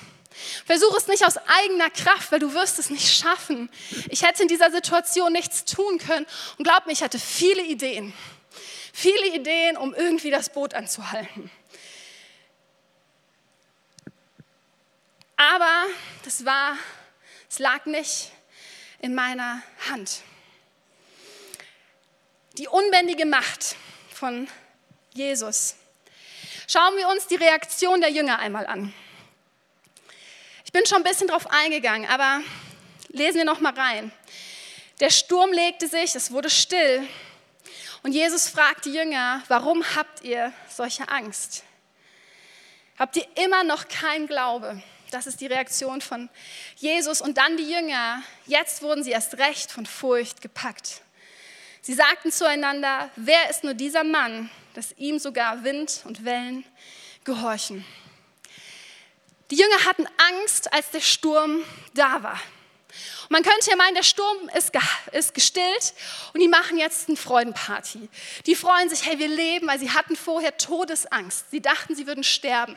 Versuch 0.66 0.96
es 0.96 1.08
nicht 1.08 1.26
aus 1.26 1.36
eigener 1.38 1.90
Kraft, 1.90 2.32
weil 2.32 2.40
du 2.40 2.54
wirst 2.54 2.80
es 2.80 2.90
nicht 2.90 3.14
schaffen. 3.14 3.70
Ich 4.10 4.24
hätte 4.24 4.44
in 4.44 4.48
dieser 4.48 4.72
Situation 4.72 5.34
nichts 5.34 5.66
tun 5.66 5.98
können 5.98 6.26
und 6.58 6.64
glaub 6.64 6.86
mir, 6.86 6.94
ich 6.94 7.04
hatte 7.04 7.20
viele 7.20 7.64
Ideen. 7.64 8.14
Viele 8.94 9.36
Ideen, 9.36 9.78
um 9.78 9.94
irgendwie 9.94 10.32
das 10.32 10.50
Boot 10.50 10.74
anzuhalten. 10.74 11.52
Aber 15.40 15.86
das 16.26 16.44
war, 16.44 16.78
es 17.50 17.60
lag 17.60 17.86
nicht 17.86 18.30
in 19.00 19.16
meiner 19.16 19.64
Hand. 19.90 20.20
Die 22.58 22.68
unbändige 22.68 23.26
Macht 23.26 23.78
von 24.14 24.50
Jesus. 25.14 25.76
Schauen 26.68 26.98
wir 26.98 27.08
uns 27.08 27.28
die 27.28 27.38
Reaktion 27.38 28.02
der 28.02 28.10
Jünger 28.10 28.40
einmal 28.40 28.68
an. 28.68 28.94
Ich 30.66 30.74
bin 30.74 30.86
schon 30.86 30.98
ein 30.98 31.04
bisschen 31.06 31.30
drauf 31.30 31.50
eingegangen, 31.50 32.10
aber 32.10 32.42
lesen 33.08 33.38
wir 33.38 33.46
noch 33.46 33.62
mal 33.62 33.74
rein. 33.74 34.12
Der 35.00 35.10
Sturm 35.10 35.54
legte 35.54 35.88
sich, 35.88 36.16
es 36.16 36.32
wurde 36.32 36.50
still. 36.50 37.08
Und 38.04 38.12
Jesus 38.12 38.50
fragt 38.50 38.84
die 38.84 38.94
Jünger, 38.94 39.42
warum 39.48 39.86
habt 39.96 40.22
ihr 40.22 40.52
solche 40.68 41.08
Angst? 41.08 41.64
Habt 42.98 43.16
ihr 43.16 43.26
immer 43.38 43.64
noch 43.64 43.88
keinen 43.88 44.28
Glaube? 44.28 44.84
Das 45.12 45.26
ist 45.26 45.42
die 45.42 45.48
Reaktion 45.48 46.02
von 46.02 46.30
Jesus 46.76 47.22
und 47.22 47.38
dann 47.38 47.58
die 47.58 47.70
Jünger. 47.70 48.22
Jetzt 48.46 48.82
wurden 48.82 49.04
sie 49.04 49.12
erst 49.12 49.38
recht 49.38 49.72
von 49.72 49.86
Furcht 49.86 50.42
gepackt. 50.42 51.02
Sie 51.82 51.94
sagten 51.94 52.32
zueinander, 52.32 53.10
wer 53.16 53.50
ist 53.50 53.64
nur 53.64 53.74
dieser 53.74 54.04
Mann, 54.04 54.52
dass 54.76 54.92
ihm 54.98 55.18
sogar 55.18 55.64
Wind 55.64 56.02
und 56.06 56.26
Wellen 56.26 56.64
gehorchen. 57.24 57.86
Die 59.50 59.56
Jünger 59.56 59.86
hatten 59.86 60.06
Angst, 60.18 60.72
als 60.72 60.92
der 60.92 61.02
Sturm 61.02 61.64
da 61.96 62.22
war. 62.22 62.40
Man 63.30 63.44
könnte 63.44 63.70
ja 63.70 63.76
meinen, 63.76 63.96
der 63.96 64.04
Sturm 64.04 64.50
ist, 64.56 64.72
ist 65.12 65.34
gestillt 65.34 65.94
und 66.34 66.40
die 66.40 66.48
machen 66.48 66.78
jetzt 66.78 67.08
eine 67.08 67.18
Freudenparty. 67.18 68.10
Die 68.46 68.56
freuen 68.56 68.90
sich, 68.90 69.06
hey, 69.06 69.18
wir 69.20 69.28
leben, 69.28 69.68
weil 69.68 69.80
sie 69.80 69.92
hatten 69.92 70.16
vorher 70.16 70.58
Todesangst. 70.58 71.50
Sie 71.52 71.62
dachten, 71.62 71.96
sie 71.96 72.08
würden 72.08 72.24
sterben. 72.24 72.76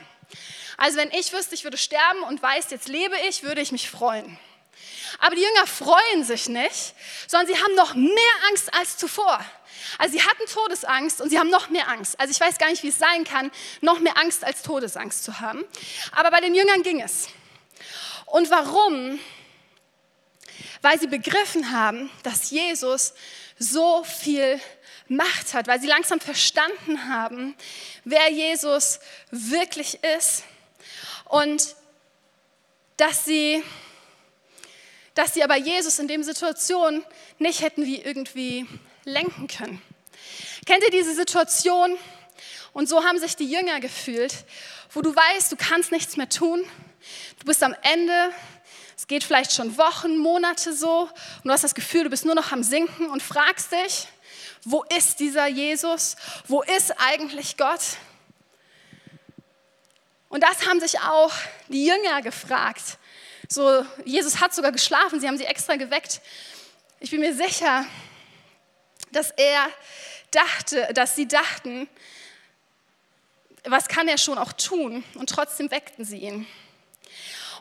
Also 0.77 0.97
wenn 0.97 1.11
ich 1.11 1.33
wüsste, 1.33 1.55
ich 1.55 1.63
würde 1.63 1.77
sterben 1.77 2.23
und 2.23 2.41
weiß, 2.41 2.71
jetzt 2.71 2.87
lebe 2.87 3.15
ich, 3.29 3.43
würde 3.43 3.61
ich 3.61 3.71
mich 3.71 3.89
freuen. 3.89 4.37
Aber 5.19 5.35
die 5.35 5.41
Jünger 5.41 5.67
freuen 5.67 6.23
sich 6.23 6.49
nicht, 6.49 6.93
sondern 7.27 7.47
sie 7.47 7.61
haben 7.61 7.75
noch 7.75 7.93
mehr 7.93 8.33
Angst 8.49 8.73
als 8.73 8.97
zuvor. 8.97 9.43
Also 9.97 10.17
sie 10.17 10.23
hatten 10.23 10.45
Todesangst 10.51 11.21
und 11.21 11.29
sie 11.29 11.39
haben 11.39 11.49
noch 11.49 11.69
mehr 11.69 11.87
Angst. 11.87 12.19
Also 12.19 12.31
ich 12.31 12.39
weiß 12.39 12.57
gar 12.57 12.69
nicht, 12.69 12.83
wie 12.83 12.89
es 12.89 12.97
sein 12.97 13.23
kann, 13.23 13.51
noch 13.81 13.99
mehr 13.99 14.17
Angst 14.17 14.43
als 14.43 14.63
Todesangst 14.63 15.23
zu 15.23 15.39
haben. 15.39 15.63
Aber 16.11 16.31
bei 16.31 16.41
den 16.41 16.55
Jüngern 16.55 16.83
ging 16.83 17.01
es. 17.01 17.27
Und 18.25 18.49
warum? 18.49 19.19
Weil 20.81 20.99
sie 20.99 21.07
begriffen 21.07 21.71
haben, 21.71 22.09
dass 22.23 22.49
Jesus 22.49 23.13
so 23.59 24.03
viel 24.03 24.59
Macht 25.15 25.53
hat, 25.53 25.67
weil 25.67 25.79
sie 25.79 25.87
langsam 25.87 26.19
verstanden 26.19 27.07
haben, 27.09 27.55
wer 28.03 28.31
Jesus 28.31 28.99
wirklich 29.31 29.99
ist 30.03 30.43
und 31.25 31.75
dass 32.97 33.25
sie, 33.25 33.63
dass 35.13 35.33
sie 35.33 35.43
aber 35.43 35.57
Jesus 35.57 35.99
in 35.99 36.07
dem 36.07 36.23
Situation 36.23 37.03
nicht 37.39 37.61
hätten 37.61 37.85
wie 37.85 38.01
irgendwie 38.01 38.67
lenken 39.05 39.47
können. 39.47 39.81
Kennt 40.65 40.83
ihr 40.83 40.91
diese 40.91 41.15
Situation? 41.15 41.97
Und 42.71 42.87
so 42.87 43.03
haben 43.03 43.19
sich 43.19 43.35
die 43.35 43.49
Jünger 43.49 43.79
gefühlt, 43.79 44.33
wo 44.91 45.01
du 45.01 45.15
weißt, 45.15 45.51
du 45.51 45.55
kannst 45.55 45.91
nichts 45.91 46.17
mehr 46.17 46.29
tun, 46.29 46.63
du 47.39 47.45
bist 47.45 47.61
am 47.63 47.75
Ende, 47.81 48.31
Es 49.03 49.07
geht 49.07 49.25
vielleicht 49.25 49.51
schon 49.51 49.77
Wochen, 49.77 50.17
Monate 50.17 50.73
so 50.73 51.01
und 51.01 51.45
du 51.45 51.51
hast 51.51 51.63
das 51.63 51.75
Gefühl, 51.75 52.05
du 52.05 52.09
bist 52.09 52.23
nur 52.25 52.35
noch 52.35 52.53
am 52.53 52.63
Sinken 52.63 53.07
und 53.07 53.21
fragst 53.21 53.73
dich, 53.73 54.07
wo 54.65 54.83
ist 54.83 55.19
dieser 55.19 55.47
Jesus? 55.47 56.15
Wo 56.47 56.61
ist 56.61 56.91
eigentlich 56.99 57.57
Gott? 57.57 57.97
Und 60.29 60.41
das 60.41 60.65
haben 60.67 60.79
sich 60.79 60.99
auch 60.99 61.31
die 61.67 61.85
Jünger 61.85 62.21
gefragt. 62.21 62.97
So, 63.47 63.85
Jesus 64.05 64.39
hat 64.39 64.53
sogar 64.53 64.71
geschlafen, 64.71 65.19
sie 65.19 65.27
haben 65.27 65.37
sie 65.37 65.45
extra 65.45 65.75
geweckt. 65.75 66.21
Ich 66.99 67.11
bin 67.11 67.19
mir 67.19 67.35
sicher, 67.35 67.85
dass 69.11 69.31
er 69.31 69.67
dachte, 70.31 70.91
dass 70.93 71.15
sie 71.15 71.27
dachten, 71.27 71.87
was 73.65 73.87
kann 73.87 74.07
er 74.07 74.17
schon 74.17 74.37
auch 74.37 74.53
tun? 74.53 75.03
Und 75.15 75.29
trotzdem 75.29 75.69
weckten 75.71 76.05
sie 76.05 76.17
ihn. 76.17 76.47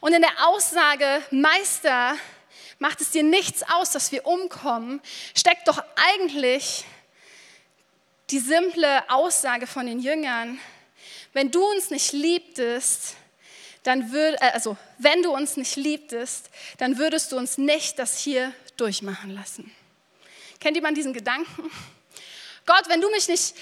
Und 0.00 0.14
in 0.14 0.22
der 0.22 0.48
Aussage, 0.48 1.22
Meister, 1.30 2.16
macht 2.82 3.00
es 3.00 3.12
dir 3.12 3.22
nichts 3.22 3.62
aus, 3.62 3.92
dass 3.92 4.10
wir 4.10 4.26
umkommen, 4.26 5.00
steckt 5.36 5.68
doch 5.68 5.80
eigentlich 5.94 6.84
die 8.30 8.40
simple 8.40 9.08
Aussage 9.08 9.68
von 9.68 9.86
den 9.86 10.00
Jüngern, 10.00 10.58
wenn 11.32 11.52
du 11.52 11.64
uns 11.64 11.90
nicht 11.90 12.12
liebtest, 12.12 13.14
dann 13.84 14.10
würd, 14.10 14.34
äh, 14.40 14.50
also 14.52 14.76
wenn 14.98 15.22
du 15.22 15.32
uns 15.32 15.56
nicht 15.56 15.76
liebtest, 15.76 16.50
dann 16.78 16.98
würdest 16.98 17.30
du 17.30 17.36
uns 17.36 17.56
nicht 17.56 18.00
das 18.00 18.18
hier 18.18 18.52
durchmachen 18.76 19.30
lassen. 19.30 19.70
Kennt 20.58 20.76
jemand 20.76 20.96
diesen 20.96 21.12
Gedanken? 21.12 21.70
Gott, 22.64 22.84
wenn 22.88 23.00
du 23.00 23.10
mich 23.10 23.26
nicht, 23.26 23.54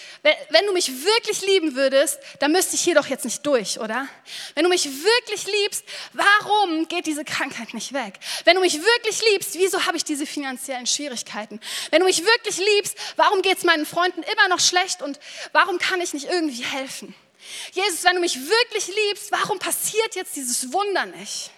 wenn 0.50 0.66
du 0.66 0.72
mich 0.72 1.04
wirklich 1.04 1.40
lieben 1.40 1.74
würdest, 1.74 2.18
dann 2.38 2.52
müsste 2.52 2.74
ich 2.74 2.82
hier 2.82 2.94
doch 2.94 3.06
jetzt 3.06 3.24
nicht 3.24 3.44
durch, 3.46 3.80
oder? 3.80 4.06
Wenn 4.54 4.64
du 4.64 4.68
mich 4.68 4.84
wirklich 4.84 5.46
liebst, 5.46 5.84
warum 6.12 6.86
geht 6.86 7.06
diese 7.06 7.24
Krankheit 7.24 7.72
nicht 7.72 7.94
weg? 7.94 8.20
Wenn 8.44 8.56
du 8.56 8.60
mich 8.60 8.74
wirklich 8.74 9.22
liebst, 9.32 9.54
wieso 9.54 9.86
habe 9.86 9.96
ich 9.96 10.04
diese 10.04 10.26
finanziellen 10.26 10.86
Schwierigkeiten? 10.86 11.60
Wenn 11.90 12.00
du 12.00 12.06
mich 12.06 12.24
wirklich 12.24 12.58
liebst, 12.58 12.94
warum 13.16 13.40
geht 13.40 13.56
es 13.56 13.64
meinen 13.64 13.86
Freunden 13.86 14.22
immer 14.22 14.48
noch 14.48 14.60
schlecht 14.60 15.00
und 15.00 15.18
warum 15.52 15.78
kann 15.78 16.00
ich 16.02 16.12
nicht 16.12 16.28
irgendwie 16.28 16.62
helfen? 16.62 17.14
Jesus, 17.72 18.04
wenn 18.04 18.16
du 18.16 18.20
mich 18.20 18.36
wirklich 18.36 18.86
liebst, 18.86 19.32
warum 19.32 19.58
passiert 19.58 20.14
jetzt 20.14 20.36
dieses 20.36 20.74
Wunder 20.74 21.06
nicht? 21.06 21.50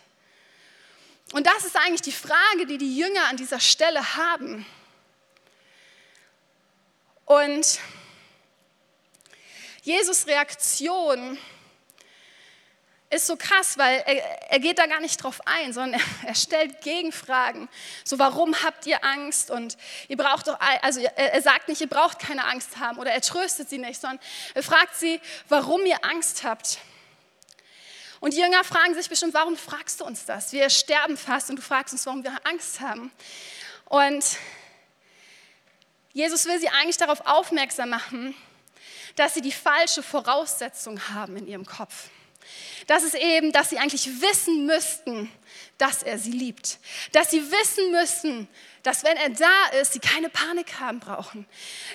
Und 1.32 1.46
das 1.46 1.64
ist 1.64 1.74
eigentlich 1.76 2.02
die 2.02 2.12
Frage, 2.12 2.66
die 2.66 2.78
die 2.78 2.96
Jünger 2.96 3.24
an 3.24 3.36
dieser 3.36 3.58
Stelle 3.58 4.14
haben. 4.16 4.64
Und 7.32 7.80
Jesus 9.80 10.26
Reaktion 10.26 11.38
ist 13.08 13.26
so 13.26 13.36
krass, 13.36 13.78
weil 13.78 14.02
er, 14.04 14.50
er, 14.50 14.60
geht 14.60 14.78
da 14.78 14.84
gar 14.84 15.00
nicht 15.00 15.16
drauf 15.16 15.40
ein, 15.46 15.72
sondern 15.72 15.98
er, 15.98 16.28
er, 16.28 16.34
stellt 16.34 16.82
Gegenfragen. 16.82 17.70
So, 18.04 18.18
warum 18.18 18.62
habt 18.62 18.84
ihr 18.84 19.02
Angst? 19.02 19.50
Und 19.50 19.78
ihr 20.08 20.18
braucht 20.18 20.46
doch, 20.46 20.58
also 20.82 21.00
er, 21.00 21.16
er, 21.16 21.40
sagt 21.40 21.68
nicht, 21.68 21.80
ihr 21.80 21.88
braucht 21.88 22.18
keine 22.18 22.44
Angst 22.44 22.78
haben 22.78 22.98
oder 22.98 23.12
er 23.12 23.22
tröstet 23.22 23.70
sie 23.70 23.78
nicht, 23.78 23.98
sondern 23.98 24.20
er 24.52 24.62
fragt 24.62 24.96
sie, 24.96 25.18
warum 25.48 25.86
ihr 25.86 26.04
Angst 26.04 26.44
habt. 26.44 26.80
Und 28.20 28.34
die 28.34 28.40
Jünger 28.40 28.62
fragen 28.62 28.94
sich 28.94 29.08
bestimmt, 29.08 29.32
warum 29.32 29.56
fragst 29.56 30.02
du 30.02 30.04
uns 30.04 30.26
das? 30.26 30.52
Wir 30.52 30.68
sterben 30.68 31.16
fast 31.16 31.48
und 31.48 31.56
du 31.56 31.62
fragst 31.62 31.94
uns, 31.94 32.04
warum 32.04 32.24
wir 32.24 32.36
Angst 32.44 32.80
haben. 32.80 33.10
Und 33.86 34.22
Jesus 36.12 36.44
will 36.46 36.60
sie 36.60 36.68
eigentlich 36.68 36.98
darauf 36.98 37.26
aufmerksam 37.26 37.90
machen, 37.90 38.34
dass 39.16 39.34
sie 39.34 39.40
die 39.40 39.52
falsche 39.52 40.02
Voraussetzung 40.02 41.08
haben 41.08 41.36
in 41.36 41.46
ihrem 41.46 41.66
Kopf. 41.66 42.08
Das 42.86 43.02
ist 43.04 43.14
eben, 43.14 43.52
dass 43.52 43.70
sie 43.70 43.78
eigentlich 43.78 44.20
wissen 44.20 44.66
müssten, 44.66 45.30
dass 45.78 46.02
er 46.02 46.18
sie 46.18 46.32
liebt. 46.32 46.78
Dass 47.12 47.30
sie 47.30 47.40
wissen 47.50 47.92
müssen, 47.92 48.48
dass 48.82 49.04
wenn 49.04 49.16
er 49.16 49.30
da 49.30 49.80
ist, 49.80 49.92
sie 49.92 50.00
keine 50.00 50.28
Panik 50.28 50.80
haben 50.80 51.00
brauchen. 51.00 51.46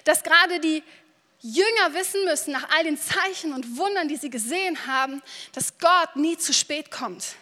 Dass 0.06 0.24
gerade 0.24 0.60
die 0.60 0.84
Jünger 1.42 1.94
wissen 1.94 2.24
müssen, 2.26 2.54
nach 2.54 2.70
all 2.70 2.84
den 2.84 2.98
Zeichen 2.98 3.54
und 3.54 3.78
Wundern, 3.78 4.08
die 4.08 4.16
sie 4.16 4.30
gesehen 4.30 4.88
haben, 4.88 5.22
dass 5.54 5.78
Gott 5.78 6.16
nie 6.16 6.38
zu 6.38 6.54
spät 6.54 6.90
kommt. 6.90 7.36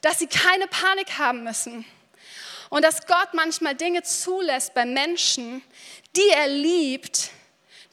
Dass 0.00 0.18
sie 0.18 0.28
keine 0.28 0.66
Panik 0.66 1.18
haben 1.18 1.42
müssen. 1.42 1.84
Und 2.70 2.82
dass 2.82 3.06
Gott 3.06 3.32
manchmal 3.32 3.74
Dinge 3.74 4.02
zulässt 4.02 4.74
bei 4.74 4.84
Menschen, 4.84 5.62
die 6.16 6.28
er 6.34 6.48
liebt, 6.48 7.30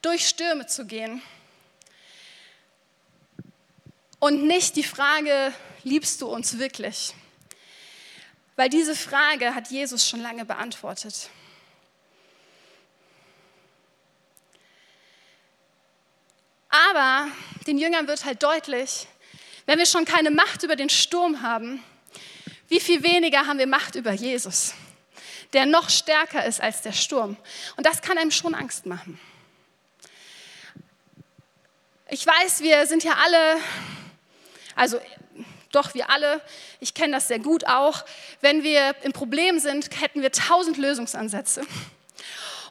durch 0.02 0.28
Stürme 0.28 0.68
zu 0.68 0.86
gehen. 0.86 1.22
Und 4.20 4.46
nicht 4.46 4.76
die 4.76 4.84
Frage, 4.84 5.54
liebst 5.84 6.22
du 6.22 6.28
uns 6.28 6.58
wirklich? 6.58 7.14
Weil 8.56 8.70
diese 8.70 8.96
Frage 8.96 9.56
hat 9.56 9.70
Jesus 9.70 10.08
schon 10.08 10.22
lange 10.22 10.46
beantwortet. 10.46 11.30
Aber 16.70 17.28
den 17.68 17.78
Jüngern 17.78 18.08
wird 18.08 18.26
halt 18.26 18.42
deutlich, 18.42 19.08
wenn 19.66 19.78
wir 19.78 19.86
schon 19.86 20.06
keine 20.06 20.32
Macht 20.32 20.64
über 20.64 20.76
den 20.76 20.90
Sturm 20.90 21.42
haben, 21.42 21.84
wie 22.74 22.80
viel 22.80 23.04
weniger 23.04 23.46
haben 23.46 23.60
wir 23.60 23.68
Macht 23.68 23.94
über 23.94 24.14
Jesus, 24.14 24.74
der 25.54 25.68
noch 25.68 25.92
stärker 25.92 26.44
ist 26.44 26.60
als 26.60 26.82
der 26.82 26.92
Sturm. 26.92 27.38
Und 27.78 27.86
das 27.86 28.02
kann 28.02 28.18
einem 28.18 28.32
schon 28.32 28.56
Angst 28.56 28.88
machen. 28.88 29.20
Ich 32.10 32.26
weiß, 32.26 32.62
wir 32.62 32.88
sind 32.88 33.04
ja 33.04 33.14
alle 33.24 33.58
also 34.76 35.00
doch, 35.72 35.94
wir 35.94 36.10
alle, 36.10 36.42
ich 36.80 36.96
kenne 36.96 37.14
das 37.14 37.28
sehr 37.28 37.38
gut 37.38 37.66
auch, 37.68 38.06
wenn 38.42 38.64
wir 38.64 38.96
im 39.04 39.14
Problem 39.14 39.60
sind, 39.60 39.90
hätten 40.02 40.24
wir 40.24 40.32
tausend 40.32 40.78
Lösungsansätze. 40.78 41.62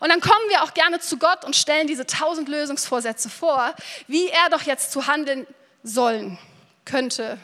Und 0.01 0.09
dann 0.09 0.21
kommen 0.21 0.49
wir 0.49 0.65
auch 0.65 0.75
gerne 0.75 0.99
zu 0.99 1.17
Gott 1.17 1.45
und 1.45 1.55
stellen 1.55 1.87
diese 1.87 2.07
tausend 2.07 2.49
Lösungsvorsätze 2.49 3.31
vor, 3.31 3.73
wie 4.09 4.27
er 4.27 4.51
doch 4.51 4.63
jetzt 4.63 4.91
zu 4.91 5.07
handeln 5.07 5.47
sollen 5.85 6.39
könnte, 6.85 7.39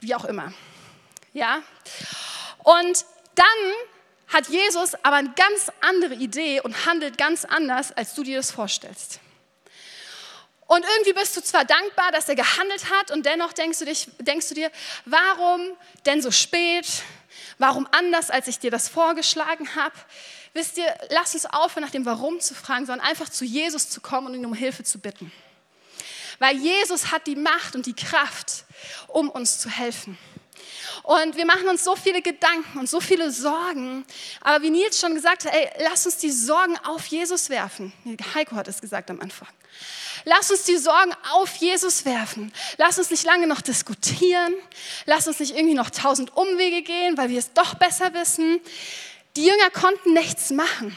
wie 0.00 0.14
auch 0.14 0.24
immer. 0.24 0.52
Ja? 1.32 1.62
Und 2.58 3.04
dann 3.34 3.46
hat 4.28 4.48
Jesus 4.48 4.94
aber 5.02 5.16
eine 5.16 5.30
ganz 5.30 5.72
andere 5.80 6.14
Idee 6.14 6.60
und 6.60 6.86
handelt 6.86 7.16
ganz 7.16 7.44
anders, 7.44 7.92
als 7.92 8.14
du 8.14 8.22
dir 8.22 8.36
das 8.36 8.50
vorstellst. 8.50 9.20
Und 10.66 10.84
irgendwie 10.96 11.14
bist 11.14 11.34
du 11.34 11.42
zwar 11.42 11.64
dankbar, 11.64 12.12
dass 12.12 12.28
er 12.28 12.34
gehandelt 12.34 12.90
hat 12.90 13.10
und 13.10 13.24
dennoch 13.24 13.54
denkst 13.54 13.78
du, 13.78 13.86
dich, 13.86 14.08
denkst 14.18 14.50
du 14.50 14.54
dir, 14.54 14.70
warum 15.06 15.62
denn 16.04 16.20
so 16.20 16.30
spät? 16.30 16.86
Warum 17.56 17.88
anders, 17.90 18.30
als 18.30 18.48
ich 18.48 18.58
dir 18.58 18.70
das 18.70 18.88
vorgeschlagen 18.88 19.74
habe? 19.74 19.94
Wisst 20.52 20.76
ihr, 20.76 20.94
lass 21.08 21.34
uns 21.34 21.46
aufhören, 21.46 21.84
nach 21.84 21.90
dem 21.90 22.04
Warum 22.04 22.38
zu 22.40 22.54
fragen, 22.54 22.84
sondern 22.84 23.06
einfach 23.06 23.30
zu 23.30 23.46
Jesus 23.46 23.88
zu 23.88 24.02
kommen 24.02 24.26
und 24.26 24.34
ihn 24.34 24.44
um 24.44 24.52
Hilfe 24.52 24.84
zu 24.84 24.98
bitten. 24.98 25.32
Weil 26.38 26.56
Jesus 26.56 27.10
hat 27.10 27.26
die 27.26 27.36
Macht 27.36 27.74
und 27.74 27.86
die 27.86 27.94
Kraft, 27.94 28.64
um 29.08 29.30
uns 29.30 29.58
zu 29.58 29.70
helfen. 29.70 30.18
Und 31.02 31.36
wir 31.36 31.46
machen 31.46 31.68
uns 31.68 31.84
so 31.84 31.96
viele 31.96 32.22
Gedanken 32.22 32.78
und 32.78 32.88
so 32.88 33.00
viele 33.00 33.30
Sorgen. 33.30 34.04
Aber 34.40 34.62
wie 34.62 34.70
Nils 34.70 34.98
schon 34.98 35.14
gesagt 35.14 35.44
hat, 35.44 35.54
ey, 35.54 35.68
lass 35.80 36.06
uns 36.06 36.18
die 36.18 36.30
Sorgen 36.30 36.76
auf 36.84 37.06
Jesus 37.06 37.50
werfen. 37.50 37.92
Heiko 38.34 38.56
hat 38.56 38.68
es 38.68 38.80
gesagt 38.80 39.10
am 39.10 39.20
Anfang. 39.20 39.48
Lass 40.24 40.50
uns 40.50 40.64
die 40.64 40.76
Sorgen 40.76 41.12
auf 41.32 41.56
Jesus 41.56 42.04
werfen. 42.04 42.52
Lass 42.76 42.98
uns 42.98 43.10
nicht 43.10 43.24
lange 43.24 43.46
noch 43.46 43.60
diskutieren. 43.60 44.54
Lass 45.06 45.26
uns 45.26 45.40
nicht 45.40 45.56
irgendwie 45.56 45.74
noch 45.74 45.90
tausend 45.90 46.36
Umwege 46.36 46.82
gehen, 46.82 47.16
weil 47.16 47.28
wir 47.28 47.38
es 47.38 47.52
doch 47.52 47.74
besser 47.74 48.12
wissen. 48.14 48.60
Die 49.36 49.46
Jünger 49.46 49.70
konnten 49.70 50.12
nichts 50.12 50.50
machen. 50.50 50.96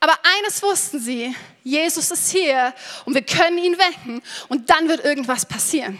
Aber 0.00 0.18
eines 0.38 0.62
wussten 0.62 1.00
sie, 1.00 1.34
Jesus 1.64 2.10
ist 2.10 2.30
hier 2.30 2.74
und 3.06 3.14
wir 3.14 3.22
können 3.22 3.58
ihn 3.58 3.78
wecken 3.78 4.22
und 4.48 4.68
dann 4.68 4.88
wird 4.88 5.04
irgendwas 5.04 5.46
passieren. 5.46 5.98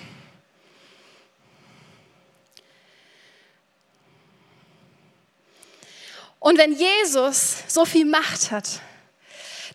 Und 6.47 6.59
wenn 6.59 6.73
Jesus 6.73 7.65
so 7.67 7.85
viel 7.85 8.05
Macht 8.05 8.53
hat, 8.53 8.81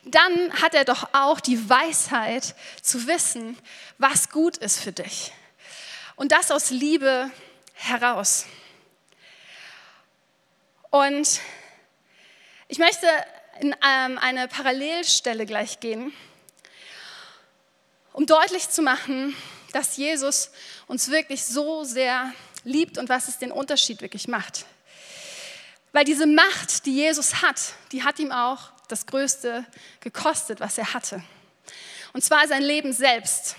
dann 0.06 0.54
hat 0.62 0.74
er 0.74 0.86
doch 0.86 1.10
auch 1.12 1.42
die 1.42 1.70
Weisheit 1.70 2.56
zu 2.82 3.08
wissen, 3.08 3.58
was 3.98 4.30
gut 4.30 4.56
ist 4.56 4.80
für 4.80 4.94
dich. 4.94 5.34
Und 6.16 6.32
das 6.32 6.50
aus 6.50 6.70
Liebe 6.70 7.30
heraus. 7.74 8.46
Und 10.92 11.42
ich 12.70 12.78
möchte 12.78 13.06
in 13.60 13.76
ähm, 13.86 14.18
eine 14.18 14.48
Parallelstelle 14.48 15.46
gleich 15.46 15.82
gehen, 15.82 16.14
um 18.14 18.26
deutlich 18.26 18.70
zu 18.70 18.82
machen, 18.82 19.36
dass 19.74 19.98
Jesus 19.98 20.52
uns 20.88 21.12
wirklich 21.12 21.44
so 21.44 21.84
sehr 21.84 22.32
liebt 22.64 22.98
und 22.98 23.10
was 23.10 23.28
es 23.28 23.40
den 23.40 23.52
Unterschied 23.52 24.02
wirklich 24.02 24.30
macht. 24.30 24.66
Weil 25.94 26.06
diese 26.06 26.26
Macht, 26.26 26.86
die 26.86 26.96
Jesus 26.96 27.42
hat, 27.42 27.74
die 27.92 28.04
hat 28.04 28.20
ihm 28.20 28.32
auch 28.32 28.72
das 28.88 29.06
Größte 29.06 29.66
gekostet, 30.00 30.60
was 30.60 30.78
er 30.78 30.94
hatte. 30.94 31.24
Und 32.14 32.24
zwar 32.24 32.48
sein 32.48 32.62
Leben 32.62 32.94
selbst. 32.94 33.56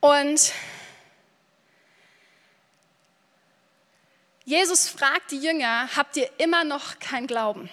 Und 0.00 0.52
Jesus 4.44 4.88
fragt 4.88 5.30
die 5.30 5.38
Jünger, 5.38 5.88
habt 5.94 6.16
ihr 6.16 6.28
immer 6.38 6.64
noch 6.64 6.98
keinen 6.98 7.26
Glauben? 7.26 7.70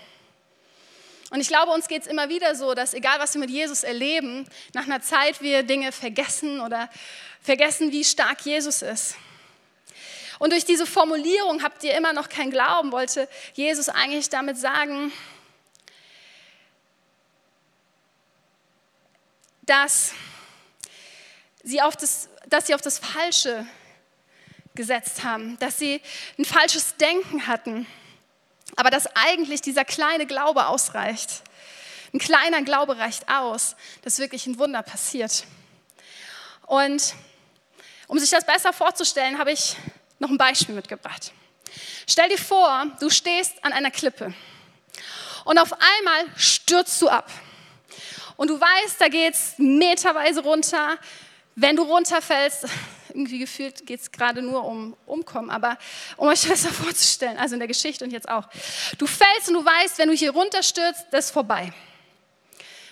Und 1.32 1.42
ich 1.42 1.48
glaube, 1.48 1.72
uns 1.72 1.88
geht 1.88 2.04
es 2.04 2.08
immer 2.08 2.30
wieder 2.30 2.56
so, 2.56 2.74
dass 2.74 2.94
egal 2.94 3.20
was 3.20 3.34
wir 3.34 3.42
mit 3.42 3.50
Jesus 3.50 3.84
erleben, 3.84 4.48
nach 4.74 4.86
einer 4.86 5.02
Zeit 5.02 5.42
wir 5.42 5.64
Dinge 5.64 5.92
vergessen 5.92 6.60
oder 6.60 6.90
vergessen, 7.42 7.92
wie 7.92 8.04
stark 8.04 8.42
Jesus 8.46 8.82
ist. 8.82 9.16
Und 10.40 10.54
durch 10.54 10.66
diese 10.66 10.86
Formulierung 10.86 11.62
habt 11.64 11.84
ihr 11.84 11.96
immer 11.96 12.14
noch 12.14 12.30
kein 12.30 12.50
Glauben, 12.50 12.94
wollte 12.94 13.28
Jesus 13.54 13.90
eigentlich 13.90 14.30
damit 14.30 14.58
sagen, 14.58 15.12
dass 19.64 20.14
sie 21.62 21.82
auf 21.82 21.96
das, 21.96 22.30
dass 22.48 22.68
sie 22.68 22.74
auf 22.74 22.82
das 22.82 23.00
Falsche 23.00 23.68
gesetzt 24.76 25.26
haben, 25.26 25.60
dass 25.60 25.78
sie 25.78 26.02
ein 26.38 26.46
falsches 26.46 26.96
Denken 26.96 27.46
hatten, 27.46 27.86
aber 28.78 28.90
dass 28.90 29.14
eigentlich 29.16 29.62
dieser 29.62 29.84
kleine 29.84 30.26
Glaube 30.26 30.68
ausreicht. 30.68 31.44
Ein 32.14 32.20
kleiner 32.20 32.62
Glaube 32.62 32.98
reicht 32.98 33.28
aus, 33.28 33.76
dass 34.04 34.20
wirklich 34.20 34.48
ein 34.48 34.58
Wunder 34.58 34.84
passiert. 34.84 35.44
Und 36.66 37.14
um 38.08 38.18
sich 38.18 38.30
das 38.30 38.46
besser 38.46 38.72
vorzustellen, 38.72 39.38
habe 39.38 39.52
ich 39.52 39.76
noch 40.20 40.30
ein 40.30 40.38
Beispiel 40.38 40.76
mitgebracht. 40.76 41.32
Stell 42.08 42.30
dir 42.30 42.38
vor, 42.38 42.88
du 43.00 43.10
stehst 43.10 43.64
an 43.64 43.74
einer 43.74 43.92
Klippe 43.92 44.34
und 45.46 45.58
auf 45.58 45.74
einmal 45.74 46.26
stürzt 46.36 47.02
du 47.02 47.10
ab. 47.10 47.30
Und 48.36 48.50
du 48.50 48.60
weißt, 48.60 49.02
da 49.02 49.08
geht 49.10 49.34
es 49.34 49.56
meterweise 49.58 50.42
runter. 50.42 50.98
Wenn 51.56 51.76
du 51.76 51.84
runterfällst, 51.84 52.66
irgendwie 53.10 53.40
gefühlt 53.40 53.86
geht 53.86 54.00
es 54.00 54.12
gerade 54.12 54.42
nur 54.42 54.64
um 54.64 54.96
Umkommen, 55.06 55.50
aber 55.50 55.78
um 56.18 56.28
euch 56.28 56.48
besser 56.48 56.70
vorzustellen, 56.70 57.38
also 57.38 57.56
in 57.56 57.60
der 57.60 57.68
Geschichte 57.68 58.06
und 58.06 58.12
jetzt 58.12 58.30
auch. 58.30 58.48
Du 58.98 59.08
fällst 59.08 59.50
und 59.50 59.56
du 59.56 59.66
weißt, 59.66 59.98
wenn 59.98 60.10
du 60.10 60.16
hier 60.16 60.32
runterstürzt, 60.32 61.08
das 61.12 61.26
ist 61.26 61.32
vorbei. 61.32 61.74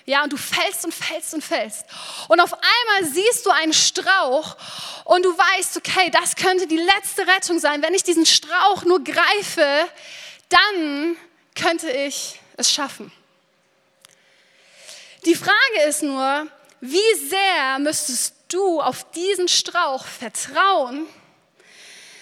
Ja, 0.09 0.23
und 0.23 0.31
du 0.31 0.37
fällst 0.37 0.85
und 0.85 0.93
fällst 0.93 1.33
und 1.33 1.43
fällst. 1.43 1.85
Und 2.29 2.39
auf 2.39 2.53
einmal 2.53 3.11
siehst 3.11 3.45
du 3.45 3.49
einen 3.49 3.73
Strauch 3.73 4.55
und 5.03 5.25
du 5.25 5.37
weißt, 5.37 5.75
okay, 5.75 6.09
das 6.11 6.37
könnte 6.37 6.65
die 6.65 6.77
letzte 6.77 7.27
Rettung 7.27 7.59
sein. 7.59 7.81
Wenn 7.81 7.93
ich 7.93 8.03
diesen 8.03 8.25
Strauch 8.25 8.85
nur 8.85 9.03
greife, 9.03 9.85
dann 10.47 11.17
könnte 11.55 11.91
ich 11.91 12.39
es 12.55 12.71
schaffen. 12.71 13.11
Die 15.25 15.35
Frage 15.35 15.81
ist 15.89 16.03
nur, 16.03 16.47
wie 16.79 17.15
sehr 17.27 17.77
müsstest 17.79 18.33
du 18.47 18.79
auf 18.79 19.11
diesen 19.11 19.49
Strauch 19.49 20.05
vertrauen, 20.05 21.05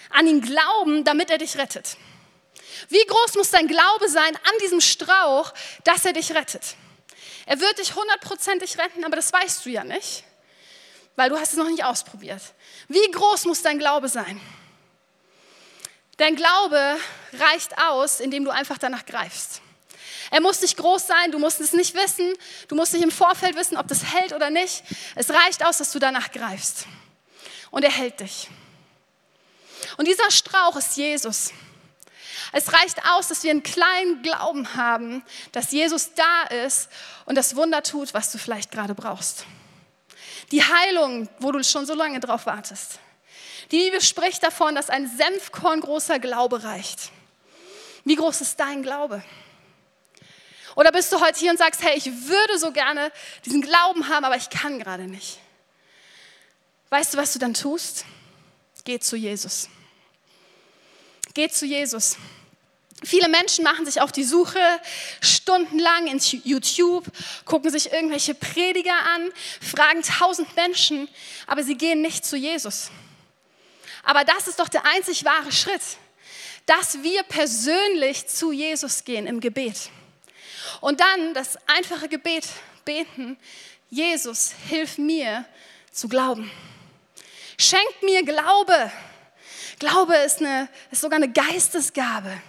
an 0.09 0.25
ihn 0.25 0.41
glauben, 0.41 1.03
damit 1.03 1.29
er 1.29 1.37
dich 1.37 1.55
rettet? 1.55 1.97
Wie 2.89 3.05
groß 3.05 3.35
muss 3.35 3.51
dein 3.51 3.67
Glaube 3.67 4.09
sein 4.09 4.35
an 4.35 4.59
diesem 4.63 4.81
Strauch, 4.81 5.53
dass 5.83 6.03
er 6.03 6.13
dich 6.13 6.33
rettet? 6.33 6.75
Er 7.45 7.59
wird 7.59 7.77
dich 7.77 7.95
hundertprozentig 7.95 8.77
retten, 8.77 9.03
aber 9.03 9.15
das 9.15 9.31
weißt 9.31 9.65
du 9.65 9.69
ja 9.69 9.83
nicht, 9.83 10.23
weil 11.15 11.29
du 11.29 11.37
hast 11.37 11.53
es 11.53 11.57
noch 11.57 11.69
nicht 11.69 11.83
ausprobiert. 11.83 12.41
Wie 12.87 13.11
groß 13.11 13.45
muss 13.45 13.61
dein 13.61 13.79
Glaube 13.79 14.09
sein? 14.09 14.39
Dein 16.17 16.35
Glaube 16.35 16.97
reicht 17.33 17.77
aus, 17.77 18.19
indem 18.19 18.45
du 18.45 18.51
einfach 18.51 18.77
danach 18.77 19.05
greifst. 19.05 19.61
Er 20.31 20.41
muss 20.41 20.61
nicht 20.61 20.77
groß 20.77 21.05
sein, 21.05 21.31
du 21.31 21.39
musst 21.39 21.59
es 21.61 21.73
nicht 21.73 21.93
wissen, 21.93 22.33
du 22.67 22.75
musst 22.75 22.93
nicht 22.93 23.03
im 23.03 23.11
Vorfeld 23.11 23.55
wissen, 23.55 23.77
ob 23.77 23.87
das 23.87 24.13
hält 24.13 24.33
oder 24.33 24.49
nicht. 24.49 24.83
Es 25.15 25.29
reicht 25.29 25.63
aus, 25.63 25.77
dass 25.77 25.91
du 25.91 25.99
danach 25.99 26.31
greifst. 26.31 26.87
Und 27.69 27.83
er 27.83 27.91
hält 27.91 28.19
dich. 28.21 28.49
Und 29.97 30.07
dieser 30.07 30.31
Strauch 30.31 30.75
ist 30.77 30.97
Jesus. 30.97 31.51
Es 32.57 32.71
reicht 32.71 33.05
aus, 33.05 33.27
dass 33.27 33.43
wir 33.43 33.51
einen 33.51 33.63
kleinen 33.63 34.21
Glauben 34.21 34.75
haben, 34.75 35.25
dass 35.51 35.71
Jesus 35.71 36.13
da 36.13 36.43
ist 36.65 36.87
und 37.25 37.35
das 37.35 37.57
Wunder 37.57 37.83
tut, 37.83 38.13
was 38.13 38.31
du 38.31 38.37
vielleicht 38.37 38.71
gerade 38.71 38.95
brauchst. 38.95 39.45
Die 40.53 40.63
Heilung, 40.63 41.27
wo 41.39 41.51
du 41.51 41.61
schon 41.65 41.85
so 41.85 41.93
lange 41.93 42.21
drauf 42.21 42.45
wartest. 42.45 42.99
Die 43.71 43.79
Bibel 43.79 43.99
spricht 43.99 44.41
davon, 44.41 44.73
dass 44.73 44.89
ein 44.89 45.05
Senfkorn 45.17 45.81
großer 45.81 46.17
Glaube 46.19 46.63
reicht. 46.63 47.11
Wie 48.05 48.15
groß 48.15 48.39
ist 48.39 48.57
dein 48.57 48.83
Glaube? 48.83 49.21
Oder 50.77 50.93
bist 50.93 51.11
du 51.11 51.19
heute 51.19 51.37
hier 51.37 51.51
und 51.51 51.57
sagst, 51.57 51.83
hey, 51.83 51.97
ich 51.97 52.05
würde 52.05 52.57
so 52.57 52.71
gerne 52.71 53.11
diesen 53.43 53.61
Glauben 53.61 54.07
haben, 54.07 54.23
aber 54.23 54.37
ich 54.37 54.49
kann 54.49 54.79
gerade 54.79 55.07
nicht. 55.07 55.39
Weißt 56.89 57.15
du, 57.15 57.17
was 57.17 57.33
du 57.33 57.39
dann 57.39 57.53
tust? 57.53 58.05
Geh 58.85 58.97
zu 58.97 59.17
Jesus. 59.17 59.67
Geh 61.33 61.49
zu 61.49 61.65
Jesus. 61.65 62.15
Viele 63.03 63.27
Menschen 63.27 63.63
machen 63.63 63.85
sich 63.85 63.99
auf 63.99 64.11
die 64.11 64.23
Suche 64.23 64.59
stundenlang 65.21 66.07
in 66.07 66.17
YouTube, 66.17 67.05
gucken 67.43 67.69
sich 67.69 67.91
irgendwelche 67.91 68.33
Prediger 68.33 68.97
an, 69.13 69.31
fragen 69.61 70.01
tausend 70.01 70.55
Menschen, 70.55 71.09
aber 71.45 71.63
sie 71.63 71.75
gehen 71.75 72.01
nicht 72.01 72.25
zu 72.25 72.37
Jesus. 72.37 72.89
Aber 74.03 74.23
das 74.23 74.47
ist 74.47 74.59
doch 74.59 74.69
der 74.69 74.85
einzig 74.85 75.25
wahre 75.25 75.51
Schritt, 75.51 75.81
dass 76.65 77.03
wir 77.03 77.23
persönlich 77.23 78.27
zu 78.27 78.51
Jesus 78.51 79.03
gehen 79.03 79.27
im 79.27 79.39
Gebet. 79.39 79.89
Und 80.79 80.99
dann 80.99 81.33
das 81.33 81.57
einfache 81.67 82.07
Gebet 82.07 82.47
beten, 82.85 83.37
Jesus, 83.89 84.53
hilf 84.69 84.97
mir 84.97 85.45
zu 85.91 86.07
glauben. 86.07 86.49
Schenk 87.57 88.01
mir 88.01 88.23
Glaube. 88.23 88.91
Glaube 89.79 90.15
ist, 90.15 90.39
eine, 90.39 90.69
ist 90.91 91.01
sogar 91.01 91.17
eine 91.17 91.31
Geistesgabe. 91.31 92.41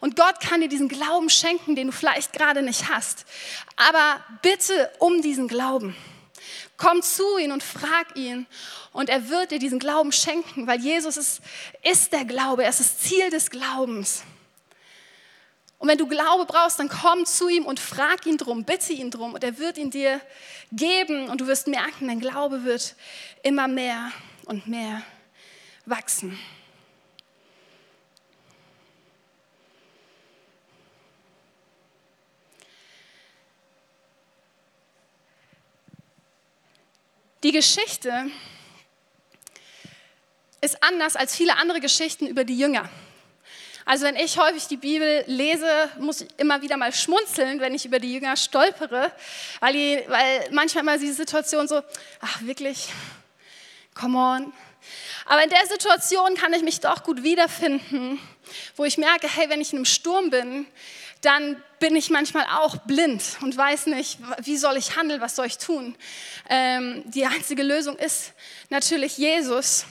Und 0.00 0.16
Gott 0.16 0.40
kann 0.40 0.60
dir 0.60 0.68
diesen 0.68 0.88
Glauben 0.88 1.30
schenken, 1.30 1.74
den 1.74 1.88
du 1.88 1.92
vielleicht 1.92 2.32
gerade 2.32 2.62
nicht 2.62 2.88
hast. 2.88 3.24
Aber 3.76 4.22
bitte 4.42 4.90
um 4.98 5.22
diesen 5.22 5.48
Glauben. 5.48 5.96
Komm 6.76 7.02
zu 7.02 7.38
ihm 7.38 7.50
und 7.50 7.62
frag 7.62 8.16
ihn 8.16 8.46
und 8.92 9.10
er 9.10 9.28
wird 9.28 9.50
dir 9.50 9.58
diesen 9.58 9.80
Glauben 9.80 10.12
schenken, 10.12 10.66
weil 10.66 10.80
Jesus 10.80 11.16
ist, 11.16 11.40
ist 11.82 12.12
der 12.12 12.24
Glaube, 12.24 12.62
er 12.62 12.70
ist 12.70 12.80
das 12.80 12.98
Ziel 12.98 13.30
des 13.30 13.50
Glaubens. 13.50 14.22
Und 15.78 15.88
wenn 15.88 15.98
du 15.98 16.06
Glaube 16.06 16.44
brauchst, 16.44 16.78
dann 16.78 16.88
komm 16.88 17.24
zu 17.24 17.48
ihm 17.48 17.64
und 17.64 17.78
frag 17.78 18.26
ihn 18.26 18.36
drum, 18.36 18.64
bitte 18.64 18.92
ihn 18.92 19.10
drum 19.10 19.34
und 19.34 19.44
er 19.44 19.58
wird 19.58 19.78
ihn 19.78 19.90
dir 19.90 20.20
geben 20.72 21.28
und 21.28 21.40
du 21.40 21.46
wirst 21.46 21.68
merken, 21.68 22.08
dein 22.08 22.20
Glaube 22.20 22.64
wird 22.64 22.94
immer 23.42 23.68
mehr 23.68 24.10
und 24.46 24.66
mehr 24.66 25.02
wachsen. 25.86 26.38
Die 37.44 37.52
Geschichte 37.52 38.32
ist 40.60 40.82
anders 40.82 41.14
als 41.14 41.36
viele 41.36 41.56
andere 41.56 41.78
Geschichten 41.78 42.26
über 42.26 42.42
die 42.42 42.58
Jünger. 42.58 42.90
Also 43.84 44.06
wenn 44.06 44.16
ich 44.16 44.36
häufig 44.38 44.66
die 44.66 44.76
Bibel 44.76 45.22
lese, 45.28 45.88
muss 46.00 46.22
ich 46.22 46.28
immer 46.36 46.62
wieder 46.62 46.76
mal 46.76 46.92
schmunzeln, 46.92 47.60
wenn 47.60 47.76
ich 47.76 47.86
über 47.86 48.00
die 48.00 48.12
Jünger 48.12 48.36
stolpere, 48.36 49.12
weil, 49.60 49.72
die, 49.72 50.02
weil 50.08 50.48
manchmal 50.50 50.82
immer 50.82 50.98
die 50.98 51.12
Situation 51.12 51.68
so, 51.68 51.80
ach 52.20 52.42
wirklich, 52.42 52.88
come 53.94 54.18
on. 54.18 54.52
Aber 55.24 55.44
in 55.44 55.50
der 55.50 55.64
Situation 55.66 56.34
kann 56.34 56.52
ich 56.54 56.62
mich 56.62 56.80
doch 56.80 57.04
gut 57.04 57.22
wiederfinden, 57.22 58.18
wo 58.74 58.84
ich 58.84 58.98
merke, 58.98 59.28
hey, 59.28 59.48
wenn 59.48 59.60
ich 59.60 59.72
in 59.72 59.78
einem 59.78 59.84
Sturm 59.84 60.30
bin, 60.30 60.66
dann 61.20 61.62
bin 61.78 61.96
ich 61.96 62.10
manchmal 62.10 62.46
auch 62.46 62.76
blind 62.78 63.22
und 63.40 63.56
weiß 63.56 63.86
nicht, 63.86 64.18
wie 64.42 64.56
soll 64.56 64.76
ich 64.76 64.96
handeln, 64.96 65.20
was 65.20 65.36
soll 65.36 65.46
ich 65.46 65.58
tun. 65.58 65.96
Ähm, 66.48 67.02
die 67.06 67.26
einzige 67.26 67.62
Lösung 67.62 67.96
ist 67.96 68.32
natürlich 68.68 69.18
Jesus. 69.18 69.86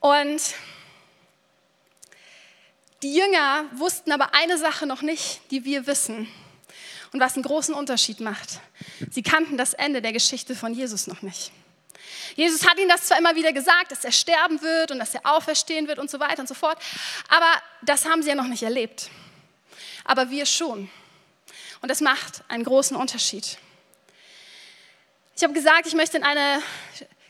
Und 0.00 0.40
die 3.02 3.14
Jünger 3.14 3.64
wussten 3.72 4.12
aber 4.12 4.34
eine 4.34 4.58
Sache 4.58 4.86
noch 4.86 5.02
nicht, 5.02 5.40
die 5.50 5.64
wir 5.64 5.86
wissen 5.86 6.28
und 7.12 7.20
was 7.20 7.34
einen 7.34 7.44
großen 7.44 7.74
Unterschied 7.74 8.20
macht. 8.20 8.60
Sie 9.10 9.22
kannten 9.22 9.56
das 9.56 9.74
Ende 9.74 10.02
der 10.02 10.12
Geschichte 10.12 10.54
von 10.54 10.74
Jesus 10.74 11.06
noch 11.06 11.22
nicht. 11.22 11.52
Jesus 12.34 12.66
hat 12.66 12.78
ihnen 12.78 12.88
das 12.88 13.04
zwar 13.04 13.18
immer 13.18 13.36
wieder 13.36 13.52
gesagt, 13.52 13.92
dass 13.92 14.04
er 14.04 14.12
sterben 14.12 14.60
wird 14.62 14.90
und 14.90 14.98
dass 14.98 15.14
er 15.14 15.20
auferstehen 15.24 15.86
wird 15.86 15.98
und 15.98 16.10
so 16.10 16.18
weiter 16.18 16.40
und 16.40 16.48
so 16.48 16.54
fort, 16.54 16.78
aber 17.28 17.50
das 17.82 18.04
haben 18.04 18.22
sie 18.22 18.30
ja 18.30 18.34
noch 18.34 18.48
nicht 18.48 18.62
erlebt 18.62 19.10
aber 20.04 20.30
wir 20.30 20.46
schon. 20.46 20.90
Und 21.80 21.90
das 21.90 22.00
macht 22.00 22.42
einen 22.48 22.64
großen 22.64 22.96
Unterschied. 22.96 23.58
Ich 25.36 25.42
habe 25.42 25.52
gesagt, 25.52 25.86
ich 25.86 25.94
möchte 25.94 26.16
in 26.16 26.22
eine 26.22 26.62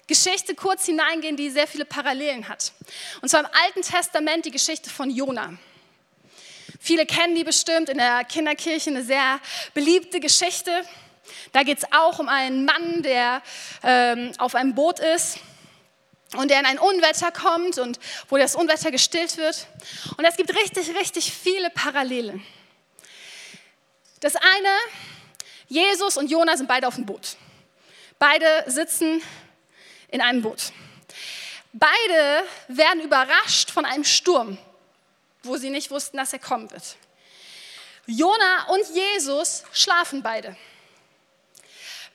Geschichte 0.06 0.54
kurz 0.54 0.84
hineingehen, 0.84 1.36
die 1.36 1.48
sehr 1.50 1.66
viele 1.66 1.84
Parallelen 1.84 2.48
hat. 2.48 2.72
Und 3.22 3.30
zwar 3.30 3.40
im 3.40 3.48
Alten 3.64 3.82
Testament 3.82 4.44
die 4.44 4.50
Geschichte 4.50 4.90
von 4.90 5.08
Jona. 5.08 5.54
Viele 6.78 7.06
kennen 7.06 7.34
die 7.34 7.44
bestimmt 7.44 7.88
in 7.88 7.96
der 7.96 8.24
Kinderkirche, 8.24 8.90
eine 8.90 9.02
sehr 9.02 9.40
beliebte 9.72 10.20
Geschichte. 10.20 10.70
Da 11.52 11.62
geht 11.62 11.78
es 11.78 11.84
auch 11.92 12.18
um 12.18 12.28
einen 12.28 12.66
Mann, 12.66 13.02
der 13.02 13.42
ähm, 13.82 14.32
auf 14.36 14.54
einem 14.54 14.74
Boot 14.74 14.98
ist 14.98 15.38
und 16.36 16.50
der 16.50 16.60
in 16.60 16.66
ein 16.66 16.78
Unwetter 16.78 17.32
kommt 17.32 17.78
und 17.78 17.98
wo 18.28 18.36
das 18.36 18.54
Unwetter 18.54 18.90
gestillt 18.90 19.38
wird. 19.38 19.66
Und 20.18 20.26
es 20.26 20.36
gibt 20.36 20.54
richtig, 20.54 20.94
richtig 20.94 21.32
viele 21.32 21.70
Parallelen. 21.70 22.44
Das 24.24 24.36
eine, 24.36 24.74
Jesus 25.68 26.16
und 26.16 26.30
Jona 26.30 26.56
sind 26.56 26.66
beide 26.66 26.88
auf 26.88 26.94
dem 26.94 27.04
Boot. 27.04 27.36
Beide 28.18 28.64
sitzen 28.66 29.22
in 30.08 30.22
einem 30.22 30.40
Boot. 30.40 30.72
Beide 31.74 32.42
werden 32.68 33.02
überrascht 33.02 33.70
von 33.70 33.84
einem 33.84 34.02
Sturm, 34.02 34.56
wo 35.42 35.58
sie 35.58 35.68
nicht 35.68 35.90
wussten, 35.90 36.16
dass 36.16 36.32
er 36.32 36.38
kommen 36.38 36.70
wird. 36.70 36.96
Jona 38.06 38.68
und 38.68 38.88
Jesus 38.94 39.64
schlafen 39.74 40.22
beide. 40.22 40.56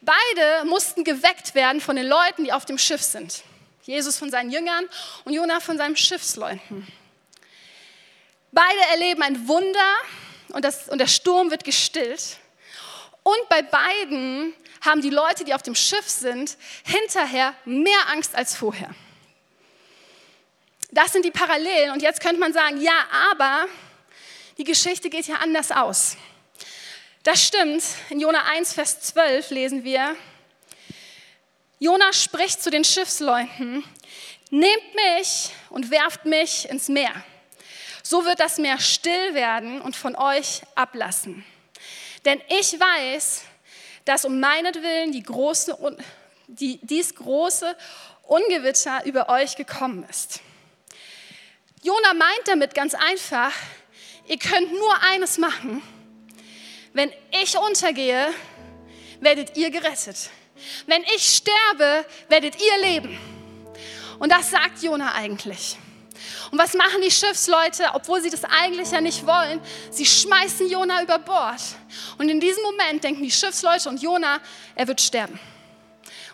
Beide 0.02 0.66
mussten 0.66 1.04
geweckt 1.04 1.54
werden 1.54 1.80
von 1.80 1.96
den 1.96 2.08
Leuten, 2.08 2.44
die 2.44 2.52
auf 2.52 2.66
dem 2.66 2.80
Schiff 2.80 3.04
sind. 3.04 3.44
Jesus 3.84 4.18
von 4.18 4.32
seinen 4.32 4.50
Jüngern 4.50 4.90
und 5.26 5.34
Jona 5.34 5.60
von 5.60 5.78
seinen 5.78 5.96
Schiffsleuten. 5.96 6.92
Beide 8.52 8.80
erleben 8.94 9.22
ein 9.22 9.48
Wunder 9.48 9.96
und, 10.50 10.66
das, 10.66 10.90
und 10.90 11.00
der 11.00 11.08
Sturm 11.08 11.52
wird 11.52 11.64
gestillt. 11.64 12.38
Und 13.24 13.50
bei 13.50 13.62
beiden 13.62 14.54
haben 14.82 15.02
die 15.02 15.10
Leute, 15.10 15.44
die 15.44 15.54
auf 15.54 15.62
dem 15.62 15.76
Schiff 15.76 16.08
sind, 16.08 16.58
hinterher 16.84 17.54
mehr 17.66 18.10
Angst 18.10 18.36
als 18.36 18.56
vorher. 18.56 18.90
Das 20.92 21.12
sind 21.12 21.26
die 21.26 21.32
Parallelen. 21.32 21.92
Und 21.92 22.02
jetzt 22.02 22.22
könnte 22.22 22.40
man 22.40 22.54
sagen, 22.54 22.82
ja, 22.82 23.06
aber 23.32 23.68
die 24.58 24.64
Geschichte 24.64 25.10
geht 25.10 25.28
ja 25.28 25.36
anders 25.36 25.72
aus. 25.72 26.18
Das 27.24 27.44
stimmt. 27.46 27.84
In 28.10 28.20
Jona 28.20 28.44
1, 28.46 28.74
Vers 28.74 29.02
12 29.02 29.52
lesen 29.52 29.84
wir, 29.84 30.16
Jona 31.80 32.12
spricht 32.12 32.62
zu 32.62 32.72
den 32.72 32.84
Schiffsleuten, 32.84 33.84
nehmt 34.50 34.96
mich 34.96 35.52
und 35.70 35.92
werft 35.92 36.26
mich 36.26 36.68
ins 36.68 36.90
Meer. 36.90 37.14
So 38.10 38.26
wird 38.26 38.40
das 38.40 38.58
Meer 38.58 38.80
still 38.80 39.36
werden 39.36 39.82
und 39.82 39.96
von 39.96 40.16
euch 40.16 40.64
ablassen. 40.74 41.46
Denn 42.26 42.42
ich 42.48 42.74
weiß, 42.74 43.44
dass 44.04 44.26
um 44.26 44.40
meinetwillen 44.40 45.12
die 45.12 45.22
große, 45.22 45.78
die, 46.48 46.80
dies 46.82 47.14
große 47.14 47.78
Ungewitter 48.24 49.06
über 49.06 49.30
euch 49.30 49.56
gekommen 49.56 50.08
ist. 50.10 50.42
Jona 51.84 52.16
meint 52.16 52.48
damit 52.48 52.74
ganz 52.74 52.96
einfach, 52.96 53.54
ihr 54.26 54.40
könnt 54.40 54.74
nur 54.74 55.04
eines 55.04 55.38
machen. 55.38 55.84
Wenn 56.94 57.14
ich 57.44 57.56
untergehe, 57.60 58.34
werdet 59.20 59.56
ihr 59.56 59.70
gerettet. 59.70 60.32
Wenn 60.88 61.04
ich 61.16 61.36
sterbe, 61.36 62.08
werdet 62.28 62.60
ihr 62.60 62.90
leben. 62.90 63.20
Und 64.18 64.32
das 64.32 64.50
sagt 64.50 64.82
Jona 64.82 65.14
eigentlich. 65.14 65.78
Und 66.52 66.58
was 66.58 66.74
machen 66.74 67.02
die 67.04 67.12
Schiffsleute, 67.12 67.90
obwohl 67.94 68.22
sie 68.22 68.30
das 68.30 68.44
eigentlich 68.44 68.92
ja 68.92 69.02
nicht 69.02 69.26
wollen? 69.26 69.62
Sie 69.92 70.06
schmeißen 70.06 70.70
Jona 70.70 71.04
über 71.04 71.20
Bord. 71.20 71.62
Und 72.18 72.30
in 72.30 72.40
diesem 72.40 72.64
Moment 72.64 73.04
denken 73.04 73.24
die 73.24 73.32
Schiffsleute 73.32 73.90
und 73.90 74.02
Jona, 74.02 74.40
er 74.76 74.88
wird 74.88 75.02
sterben. 75.02 75.40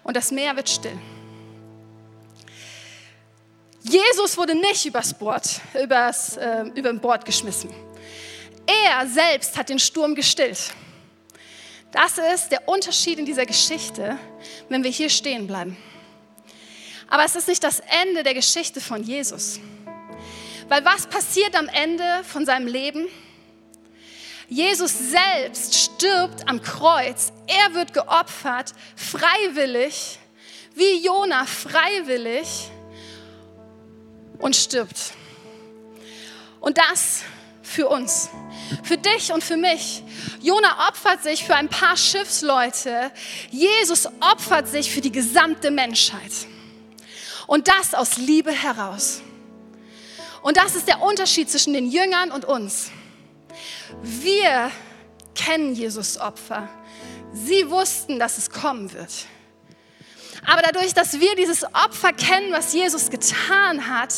Und 0.03 0.15
das 0.15 0.31
Meer 0.31 0.55
wird 0.55 0.69
still. 0.69 0.97
Jesus 3.81 4.35
wurde 4.37 4.55
nicht 4.55 4.85
übers 4.85 5.13
Bord, 5.13 5.61
übers, 5.79 6.37
äh, 6.37 6.63
über 6.75 6.91
Bord 6.93 7.23
geschmissen. 7.23 7.69
Er 8.65 9.05
selbst 9.07 9.55
hat 9.57 9.69
den 9.69 9.77
Sturm 9.77 10.15
gestillt. 10.15 10.73
Das 11.91 12.17
ist 12.17 12.49
der 12.49 12.67
Unterschied 12.67 13.19
in 13.19 13.25
dieser 13.25 13.45
Geschichte, 13.45 14.17
wenn 14.69 14.83
wir 14.83 14.89
hier 14.89 15.09
stehen 15.09 15.47
bleiben. 15.47 15.77
Aber 17.07 17.23
es 17.23 17.35
ist 17.35 17.47
nicht 17.47 17.63
das 17.63 17.79
Ende 17.79 18.23
der 18.23 18.33
Geschichte 18.33 18.81
von 18.81 19.03
Jesus. 19.03 19.59
Weil 20.67 20.84
was 20.84 21.08
passiert 21.08 21.56
am 21.56 21.67
Ende 21.67 22.23
von 22.23 22.45
seinem 22.45 22.67
Leben? 22.67 23.08
Jesus 24.47 24.93
selbst 25.12 25.75
stirbt 25.75 26.47
am 26.47 26.62
Kreuz. 26.62 27.32
Er 27.47 27.73
wird 27.73 27.93
geopfert, 27.93 28.73
freiwillig, 28.95 30.19
wie 30.75 31.04
Jona 31.04 31.45
freiwillig 31.45 32.69
und 34.39 34.56
stirbt. 34.56 35.13
Und 36.60 36.78
das 36.78 37.23
für 37.62 37.88
uns, 37.88 38.30
für 38.84 38.97
dich 38.97 39.32
und 39.32 39.43
für 39.43 39.58
mich. 39.58 40.04
Jona 40.41 40.88
opfert 40.88 41.23
sich 41.23 41.43
für 41.43 41.56
ein 41.56 41.69
paar 41.69 41.97
Schiffsleute. 41.97 43.12
Jesus 43.51 44.08
opfert 44.19 44.67
sich 44.67 44.91
für 44.91 45.01
die 45.01 45.12
gesamte 45.12 45.71
Menschheit. 45.71 46.32
Und 47.47 47.67
das 47.67 47.93
aus 47.93 48.17
Liebe 48.17 48.51
heraus. 48.51 49.21
Und 50.45 50.58
das 50.58 50.75
ist 50.75 50.88
der 50.88 51.01
Unterschied 51.01 51.49
zwischen 51.49 51.73
den 51.73 51.89
Jüngern 51.89 52.31
und 52.31 52.45
uns. 52.45 52.91
Wir 54.03 54.69
kennen 55.34 55.73
Jesus 55.73 56.19
Opfer. 56.19 56.69
Sie 57.34 57.67
wussten, 57.71 58.19
dass 58.19 58.38
es 58.38 58.51
kommen 58.51 58.93
wird. 58.93 59.25
Aber 60.45 60.62
dadurch, 60.62 60.93
dass 60.93 61.19
wir 61.19 61.36
dieses 61.36 61.63
Opfer 61.63 62.13
kennen, 62.13 62.51
was 62.51 62.73
Jesus 62.73 63.10
getan 63.10 63.88
hat, 63.89 64.13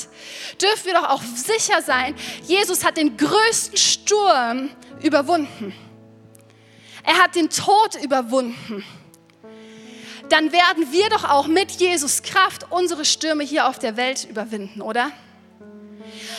dürfen 0.61 0.87
wir 0.87 0.95
doch 0.95 1.07
auch 1.11 1.21
sicher 1.21 1.81
sein, 1.81 2.13
Jesus 2.43 2.83
hat 2.83 2.97
den 2.97 3.15
größten 3.15 3.77
Sturm 3.77 4.69
überwunden. 5.01 5.73
Er 7.03 7.19
hat 7.19 7.35
den 7.35 7.49
Tod 7.49 7.95
überwunden. 8.03 8.83
Dann 10.27 10.51
werden 10.51 10.91
wir 10.91 11.09
doch 11.09 11.23
auch 11.23 11.47
mit 11.47 11.71
Jesus 11.71 12.21
Kraft 12.21 12.69
unsere 12.69 13.05
Stürme 13.05 13.45
hier 13.45 13.69
auf 13.69 13.79
der 13.79 13.95
Welt 13.95 14.25
überwinden, 14.29 14.81
oder? 14.81 15.13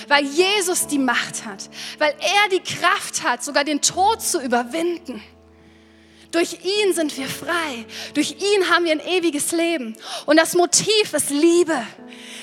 Weil 0.09 0.25
Jesus 0.25 0.87
die 0.87 0.99
Macht 0.99 1.45
hat, 1.45 1.69
weil 1.99 2.15
er 2.21 2.49
die 2.51 2.63
Kraft 2.63 3.23
hat, 3.23 3.43
sogar 3.45 3.65
den 3.65 3.81
Tod 3.81 4.23
zu 4.23 4.41
überwinden. 4.41 5.23
Durch 6.31 6.59
ihn 6.65 6.95
sind 6.95 7.17
wir 7.17 7.27
frei. 7.27 7.87
Durch 8.15 8.33
ihn 8.33 8.69
haben 8.69 8.85
wir 8.85 8.93
ein 8.93 9.07
ewiges 9.07 9.53
Leben. 9.53 9.97
Und 10.27 10.37
das 10.37 10.55
Motiv 10.55 11.15
ist 11.15 11.31
Liebe. 11.31 11.87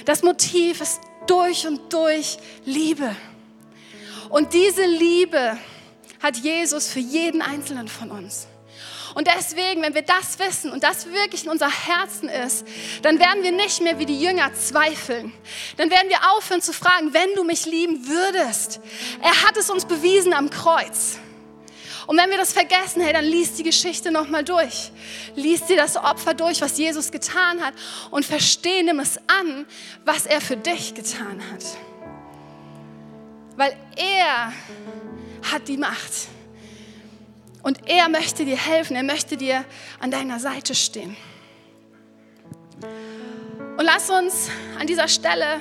Das 0.06 0.24
Motiv 0.24 0.82
ist 0.82 1.00
durch 1.28 1.68
und 1.68 1.94
durch 1.94 2.38
Liebe. 2.66 3.16
Und 4.30 4.54
diese 4.54 4.86
Liebe 4.86 5.58
hat 6.22 6.38
Jesus 6.38 6.88
für 6.88 7.00
jeden 7.00 7.42
Einzelnen 7.42 7.88
von 7.88 8.10
uns. 8.10 8.48
Und 9.16 9.28
deswegen, 9.28 9.82
wenn 9.82 9.96
wir 9.96 10.02
das 10.02 10.38
wissen 10.40 10.72
und 10.72 10.84
das 10.84 11.06
wirklich 11.08 11.46
in 11.46 11.50
unser 11.50 11.70
Herzen 11.70 12.28
ist, 12.28 12.68
dann 13.02 13.18
werden 13.18 13.44
wir 13.44 13.54
nicht 13.54 13.82
mehr 13.82 13.98
wie 13.98 14.06
die 14.06 14.20
Jünger 14.20 14.54
zweifeln. 14.54 15.34
Dann 15.78 15.90
werden 15.90 16.10
wir 16.10 16.20
aufhören 16.34 16.62
zu 16.62 16.74
fragen, 16.74 17.14
wenn 17.14 17.34
du 17.34 17.46
mich 17.46 17.66
lieben 17.66 18.08
würdest. 18.08 18.82
Er 19.22 19.48
hat 19.48 19.56
es 19.56 19.70
uns 19.70 19.86
bewiesen 19.86 20.34
am 20.34 20.50
Kreuz. 20.50 21.18
Und 22.08 22.18
wenn 22.18 22.30
wir 22.30 22.38
das 22.38 22.52
vergessen, 22.52 23.02
hey, 23.02 23.14
dann 23.14 23.24
liest 23.24 23.58
die 23.58 23.64
Geschichte 23.64 24.12
nochmal 24.12 24.44
durch. 24.44 24.92
Lies 25.36 25.64
dir 25.64 25.78
das 25.78 25.96
Opfer 25.96 26.34
durch, 26.34 26.62
was 26.62 26.78
Jesus 26.78 27.10
getan 27.10 27.66
hat 27.66 27.74
und 28.12 28.26
versteh, 28.26 28.84
nimm 28.84 29.00
es 29.00 29.18
an, 29.28 29.66
was 30.04 30.26
er 30.26 30.42
für 30.42 30.58
dich 30.58 30.94
getan 30.94 31.42
hat. 31.52 31.64
Weil 33.56 33.78
er 33.96 34.52
hat 35.52 35.68
die 35.70 35.78
Macht. 35.78 36.35
Und 37.66 37.90
er 37.90 38.10
möchte 38.10 38.46
dir 38.46 38.58
helfen, 38.58 38.96
er 38.96 39.02
möchte 39.02 39.38
dir 39.38 39.66
an 40.00 40.12
deiner 40.12 40.40
Seite 40.40 40.76
stehen. 40.76 41.18
Und 43.76 43.84
lass 43.84 44.08
uns 44.12 44.52
an 44.80 44.86
dieser 44.86 45.08
Stelle 45.08 45.60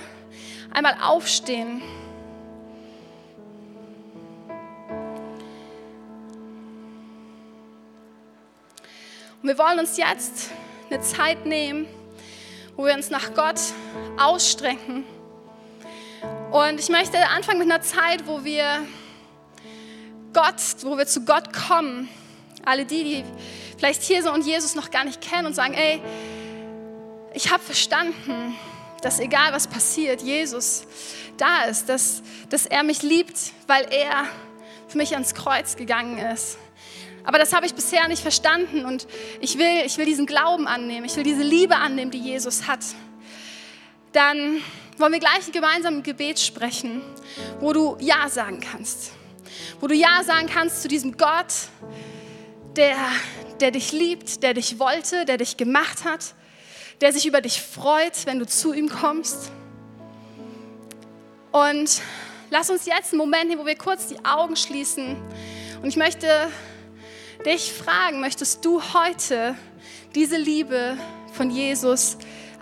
einmal 0.70 0.98
aufstehen. 1.02 1.80
Und 9.40 9.48
wir 9.48 9.56
wollen 9.56 9.78
uns 9.78 9.96
jetzt 9.96 10.50
eine 10.90 11.00
Zeit 11.00 11.46
nehmen, 11.46 11.86
wo 12.76 12.84
wir 12.84 12.92
uns 12.92 13.08
nach 13.08 13.32
Gott 13.32 13.60
ausstrecken. 14.18 15.04
Und 16.52 16.78
ich 16.78 16.90
möchte 16.90 17.16
anfangen 17.30 17.60
mit 17.60 17.70
einer 17.70 17.80
Zeit, 17.80 18.26
wo 18.26 18.44
wir 18.44 18.86
Gott, 20.34 20.60
wo 20.82 20.98
wir 20.98 21.06
zu 21.06 21.24
Gott 21.24 21.52
kommen. 21.52 22.08
Alle 22.64 22.84
die, 22.84 23.04
die 23.04 23.24
vielleicht 23.78 24.02
hier 24.02 24.22
sind 24.22 24.32
und 24.32 24.44
Jesus 24.44 24.74
noch 24.74 24.90
gar 24.90 25.04
nicht 25.04 25.20
kennen 25.20 25.46
und 25.46 25.54
sagen, 25.54 25.74
ey, 25.74 26.00
ich 27.32 27.50
habe 27.50 27.62
verstanden, 27.62 28.54
dass 29.02 29.20
egal 29.20 29.52
was 29.52 29.66
passiert, 29.66 30.22
Jesus 30.22 30.84
da 31.36 31.64
ist, 31.64 31.88
dass, 31.88 32.22
dass 32.48 32.66
er 32.66 32.82
mich 32.82 33.02
liebt, 33.02 33.52
weil 33.66 33.86
er 33.90 34.24
für 34.88 34.98
mich 34.98 35.14
ans 35.14 35.34
Kreuz 35.34 35.76
gegangen 35.76 36.18
ist. 36.18 36.58
Aber 37.24 37.38
das 37.38 37.54
habe 37.54 37.64
ich 37.66 37.74
bisher 37.74 38.06
nicht 38.08 38.22
verstanden 38.22 38.84
und 38.84 39.06
ich 39.40 39.58
will, 39.58 39.82
ich 39.86 39.96
will 39.96 40.04
diesen 40.04 40.26
Glauben 40.26 40.66
annehmen, 40.66 41.06
ich 41.06 41.16
will 41.16 41.24
diese 41.24 41.42
Liebe 41.42 41.76
annehmen, 41.76 42.10
die 42.10 42.18
Jesus 42.18 42.66
hat. 42.66 42.80
Dann 44.12 44.62
wollen 44.98 45.12
wir 45.12 45.20
gleich 45.20 45.40
ein 45.86 46.02
Gebet 46.02 46.38
sprechen, 46.38 47.02
wo 47.60 47.72
du 47.72 47.96
Ja 47.98 48.28
sagen 48.28 48.60
kannst. 48.60 49.13
Wo 49.84 49.88
du 49.88 49.94
Ja 49.94 50.24
sagen 50.24 50.46
kannst 50.46 50.80
zu 50.80 50.88
diesem 50.88 51.18
Gott, 51.18 51.52
der, 52.74 52.96
der 53.60 53.70
dich 53.70 53.92
liebt, 53.92 54.42
der 54.42 54.54
dich 54.54 54.78
wollte, 54.78 55.26
der 55.26 55.36
dich 55.36 55.58
gemacht 55.58 56.04
hat, 56.04 56.34
der 57.02 57.12
sich 57.12 57.26
über 57.26 57.42
dich 57.42 57.60
freut, 57.60 58.24
wenn 58.24 58.38
du 58.38 58.46
zu 58.46 58.72
ihm 58.72 58.88
kommst. 58.88 59.52
Und 61.52 62.00
lass 62.48 62.70
uns 62.70 62.86
jetzt 62.86 63.12
einen 63.12 63.18
Moment 63.18 63.50
nehmen, 63.50 63.60
wo 63.60 63.66
wir 63.66 63.76
kurz 63.76 64.06
die 64.06 64.24
Augen 64.24 64.56
schließen. 64.56 65.18
Und 65.82 65.86
ich 65.86 65.96
möchte 65.96 66.48
dich 67.44 67.70
fragen, 67.70 68.22
möchtest 68.22 68.64
du 68.64 68.80
heute 68.94 69.54
diese 70.14 70.38
Liebe 70.38 70.96
von 71.34 71.50
Jesus 71.50 72.16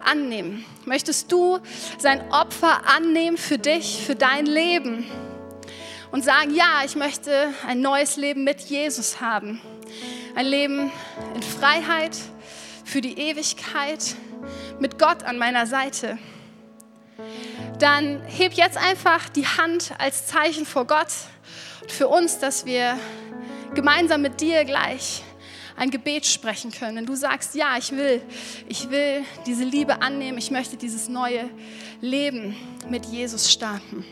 annehmen? 0.05 0.65
Möchtest 0.87 1.31
du 1.31 1.61
sein 1.99 2.33
Opfer 2.33 2.85
annehmen 2.89 3.37
für 3.37 3.59
dich, 3.59 4.03
für 4.05 4.17
dein 4.17 4.45
Leben? 4.45 5.07
Und 6.13 6.25
sagen, 6.25 6.55
ja, 6.55 6.83
ich 6.85 6.95
möchte 6.95 7.49
ein 7.67 7.81
neues 7.81 8.17
Leben 8.17 8.45
mit 8.45 8.61
Jesus 8.61 9.21
haben. 9.21 9.61
Ein 10.35 10.47
Leben 10.47 10.93
in 11.35 11.43
Freiheit 11.43 12.17
für 12.85 13.01
die 13.01 13.19
Ewigkeit 13.19 14.15
mit 14.79 14.99
Gott 14.99 15.25
an 15.25 15.39
meiner 15.39 15.67
Seite. 15.67 16.19
Dann 17.79 18.23
heb 18.27 18.53
jetzt 18.53 18.77
einfach 18.77 19.29
die 19.31 19.47
Hand 19.47 19.93
als 19.99 20.27
Zeichen 20.27 20.67
vor 20.67 20.87
Gott 20.87 21.09
und 21.81 21.91
für 21.91 22.09
uns, 22.09 22.39
dass 22.39 22.67
wir 22.67 22.99
gemeinsam 23.75 24.23
mit 24.23 24.41
dir 24.41 24.65
gleich 24.65 25.23
ein 25.77 25.91
Gebet 25.91 26.27
sprechen 26.27 26.71
können. 26.71 26.97
Wenn 26.97 27.07
du 27.07 27.17
sagst, 27.17 27.55
ja, 27.55 27.77
ich 27.79 27.91
will, 27.93 28.23
ich 28.69 28.91
will 28.91 29.25
diese 29.47 29.65
Liebe 29.65 30.03
annehmen, 30.03 30.39
ich 30.39 30.51
möchte 30.51 30.77
dieses 30.77 31.09
neue 31.09 31.49
Leben 32.01 32.55
mit 32.89 33.07
Jesus 33.07 33.51
starten. 33.51 34.05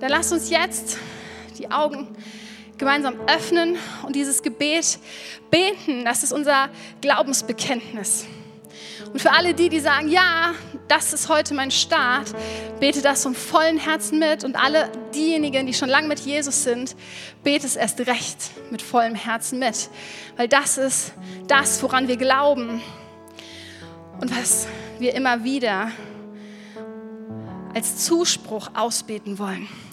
Dann 0.00 0.08
lass 0.08 0.32
uns 0.32 0.48
jetzt 0.48 0.96
die 1.58 1.70
Augen 1.70 2.08
gemeinsam 2.78 3.20
öffnen 3.28 3.76
und 4.02 4.16
dieses 4.16 4.42
Gebet 4.42 4.98
beten. 5.50 6.06
Das 6.06 6.22
ist 6.22 6.32
unser 6.32 6.70
Glaubensbekenntnis. 7.02 8.24
Und 9.12 9.20
für 9.20 9.32
alle 9.32 9.52
die, 9.52 9.68
die 9.68 9.80
sagen, 9.80 10.08
ja, 10.08 10.54
das 10.88 11.12
ist 11.12 11.28
heute 11.28 11.52
mein 11.52 11.70
Start, 11.70 12.32
bete 12.78 13.02
das 13.02 13.24
vom 13.24 13.34
vollen 13.34 13.76
Herzen 13.76 14.18
mit. 14.18 14.42
Und 14.42 14.56
alle 14.56 14.90
diejenigen, 15.14 15.66
die 15.66 15.74
schon 15.74 15.90
lange 15.90 16.08
mit 16.08 16.20
Jesus 16.20 16.62
sind, 16.62 16.96
bete 17.42 17.66
es 17.66 17.76
erst 17.76 18.00
recht 18.00 18.50
mit 18.70 18.80
vollem 18.80 19.14
Herzen 19.14 19.58
mit. 19.58 19.90
Weil 20.36 20.48
das 20.48 20.78
ist 20.78 21.12
das, 21.46 21.82
woran 21.82 22.08
wir 22.08 22.16
glauben 22.16 22.80
und 24.18 24.34
was 24.34 24.66
wir 24.98 25.14
immer 25.14 25.44
wieder 25.44 25.90
als 27.74 28.04
Zuspruch 28.06 28.70
ausbeten 28.74 29.38
wollen. 29.38 29.68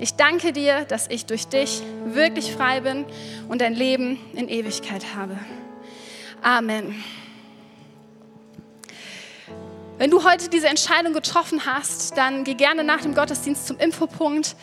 Ich 0.00 0.14
danke 0.14 0.52
dir, 0.52 0.84
dass 0.84 1.08
ich 1.08 1.26
durch 1.26 1.48
dich 1.48 1.82
wirklich 2.04 2.52
frei 2.52 2.80
bin 2.80 3.04
und 3.48 3.60
ein 3.62 3.74
Leben 3.74 4.20
in 4.34 4.48
Ewigkeit 4.48 5.16
habe. 5.16 5.36
Amen. 6.40 7.02
Wenn 9.98 10.12
du 10.12 10.22
heute 10.22 10.48
diese 10.48 10.68
Entscheidung 10.68 11.12
getroffen 11.14 11.66
hast, 11.66 12.16
dann 12.16 12.44
geh 12.44 12.54
gerne 12.54 12.84
nach 12.84 13.00
dem 13.00 13.12
Gottesdienst 13.12 13.66
zum 13.66 13.76
Infopunkt. 13.78 14.54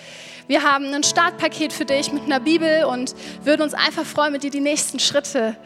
Wir 0.48 0.64
haben 0.64 0.94
ein 0.94 1.04
Startpaket 1.04 1.74
für 1.74 1.84
dich 1.84 2.14
mit 2.14 2.24
einer 2.24 2.40
Bibel 2.40 2.86
und 2.86 3.14
würden 3.44 3.64
uns 3.64 3.74
einfach 3.74 4.06
freuen, 4.06 4.32
mit 4.32 4.44
dir 4.44 4.52
die 4.52 4.62
nächsten 4.62 5.00
Schritte 5.00 5.58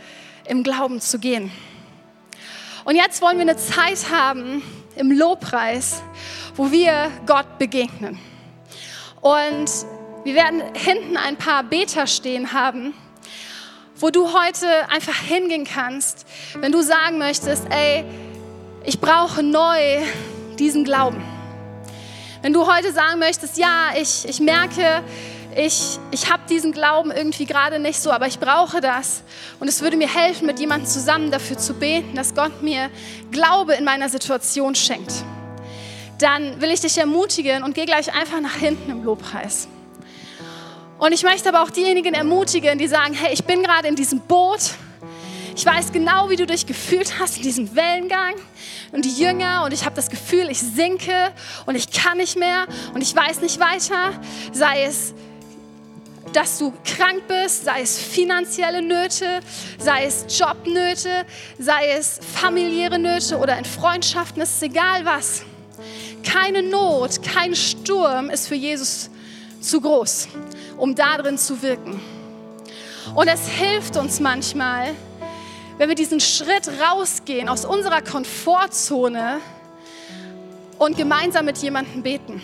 im 0.48 0.64
Glauben 0.64 1.00
zu 1.00 1.20
gehen. 1.20 1.52
Und 2.86 2.96
jetzt 2.96 3.22
wollen 3.22 3.38
wir 3.38 3.44
eine 3.44 3.58
Zeit 3.58 4.10
haben 4.12 4.64
im 4.96 5.12
Lobpreis, 5.12 6.02
wo 6.56 6.72
wir 6.72 7.12
Gott 7.28 7.60
begegnen. 7.60 8.18
Und 9.22 9.70
wir 10.24 10.36
werden 10.36 10.62
hinten 10.74 11.18
ein 11.18 11.38
paar 11.38 11.64
Beter 11.64 12.08
stehen 12.08 12.54
haben, 12.54 12.94
wo 13.96 14.10
du 14.10 14.34
heute 14.34 14.68
einfach 14.90 15.16
hingehen 15.16 15.66
kannst, 15.66 16.26
wenn 16.56 16.72
du 16.72 16.82
sagen 16.82 17.18
möchtest, 17.18 17.64
ey, 17.70 18.06
ich 18.86 19.00
brauche 19.00 19.44
neu 19.44 20.00
diesen 20.58 20.84
Glauben. 20.84 21.22
Wenn 22.42 22.54
du 22.54 22.66
heute 22.72 22.94
sagen 22.94 23.20
möchtest, 23.20 23.58
ja, 23.58 23.90
ich, 24.00 24.28
ich 24.28 24.40
merke, 24.40 25.04
ich, 25.56 26.00
ich 26.12 26.32
habe 26.32 26.44
diesen 26.50 26.72
Glauben 26.72 27.12
irgendwie 27.12 27.46
gerade 27.46 27.80
nicht 27.80 28.00
so, 28.00 28.12
aber 28.12 28.28
ich 28.28 28.40
brauche 28.40 28.80
das. 28.80 29.24
Und 29.60 29.68
es 29.68 29.82
würde 29.82 29.98
mir 29.98 30.08
helfen, 30.08 30.48
mit 30.48 30.60
jemandem 30.60 30.88
zusammen 30.88 31.32
dafür 31.32 31.58
zu 31.58 31.74
beten, 31.74 32.16
dass 32.16 32.34
Gott 32.36 32.62
mir 32.62 32.90
Glaube 33.32 33.74
in 33.74 33.84
meiner 33.84 34.08
Situation 34.08 34.76
schenkt 34.76 35.26
dann 36.20 36.62
will 36.62 36.72
ich 36.72 36.82
dich 36.82 36.98
ermutigen 36.98 37.64
und 37.64 37.74
geh 37.74 37.86
gleich 37.86 38.14
einfach 38.14 38.42
nach 38.42 38.56
hinten 38.56 38.92
im 38.92 39.04
Lobpreis. 39.04 39.68
Und 41.00 41.14
ich 41.14 41.24
möchte 41.24 41.50
aber 41.50 41.64
auch 41.64 41.70
diejenigen 41.70 42.14
ermutigen, 42.14 42.78
die 42.78 42.88
sagen, 42.88 43.14
hey, 43.14 43.34
ich 43.34 43.46
bin 43.46 43.64
gerade 43.64 43.88
in 43.88 43.96
diesem 43.96 44.20
Boot. 44.20 44.74
Ich 45.56 45.66
weiß 45.66 45.92
genau, 45.92 46.30
wie 46.30 46.36
du 46.36 46.46
dich 46.46 46.66
gefühlt 46.66 47.20
hast 47.20 47.38
in 47.38 47.44
diesem 47.44 47.76
Wellengang 47.76 48.36
und 48.92 49.06
die 49.06 49.14
Jünger 49.14 49.64
und 49.66 49.74
ich 49.74 49.86
habe 49.86 49.96
das 49.96 50.10
Gefühl, 50.10 50.50
ich 50.50 50.60
sinke 50.60 51.32
und 51.66 51.76
ich 51.76 51.92
kann 51.92 52.18
nicht 52.18 52.38
mehr 52.38 52.66
und 52.94 53.02
ich 53.02 53.16
weiß 53.16 53.42
nicht 53.42 53.60
weiter. 53.60 54.20
Sei 54.52 54.84
es, 54.84 55.14
dass 56.34 56.60
du 56.60 56.74
krank 56.84 57.24
bist, 57.28 57.66
sei 57.66 57.82
es 57.82 57.98
finanzielle 57.98 58.82
Nöte, 58.82 59.40
sei 59.78 60.06
es 60.06 60.26
Jobnöte, 60.38 61.26
sei 61.58 61.92
es 61.92 62.20
familiäre 62.36 63.00
Nöte 63.00 63.38
oder 63.38 63.58
in 63.58 63.66
Freundschaften, 63.66 64.42
es 64.42 64.56
ist 64.56 64.64
egal 64.64 65.06
was. 65.06 65.44
Keine 66.24 66.64
Not, 66.64 67.24
kein 67.24 67.56
Sturm 67.56 68.30
ist 68.30 68.48
für 68.48 68.56
Jesus 68.56 69.10
zu 69.62 69.82
groß, 69.82 70.28
um 70.78 70.96
darin 70.96 71.38
zu 71.38 71.62
wirken. 71.62 72.00
Und 73.16 73.28
es 73.28 73.48
hilft 73.48 73.98
uns 73.98 74.20
manchmal, 74.20 74.94
wenn 75.78 75.90
wir 75.90 75.96
diesen 75.96 76.20
Schritt 76.20 76.70
rausgehen 76.80 77.50
aus 77.50 77.66
unserer 77.66 78.02
Komfortzone 78.02 79.40
und 80.78 80.98
gemeinsam 80.98 81.46
mit 81.46 81.58
jemandem 81.60 82.04
beten. 82.04 82.42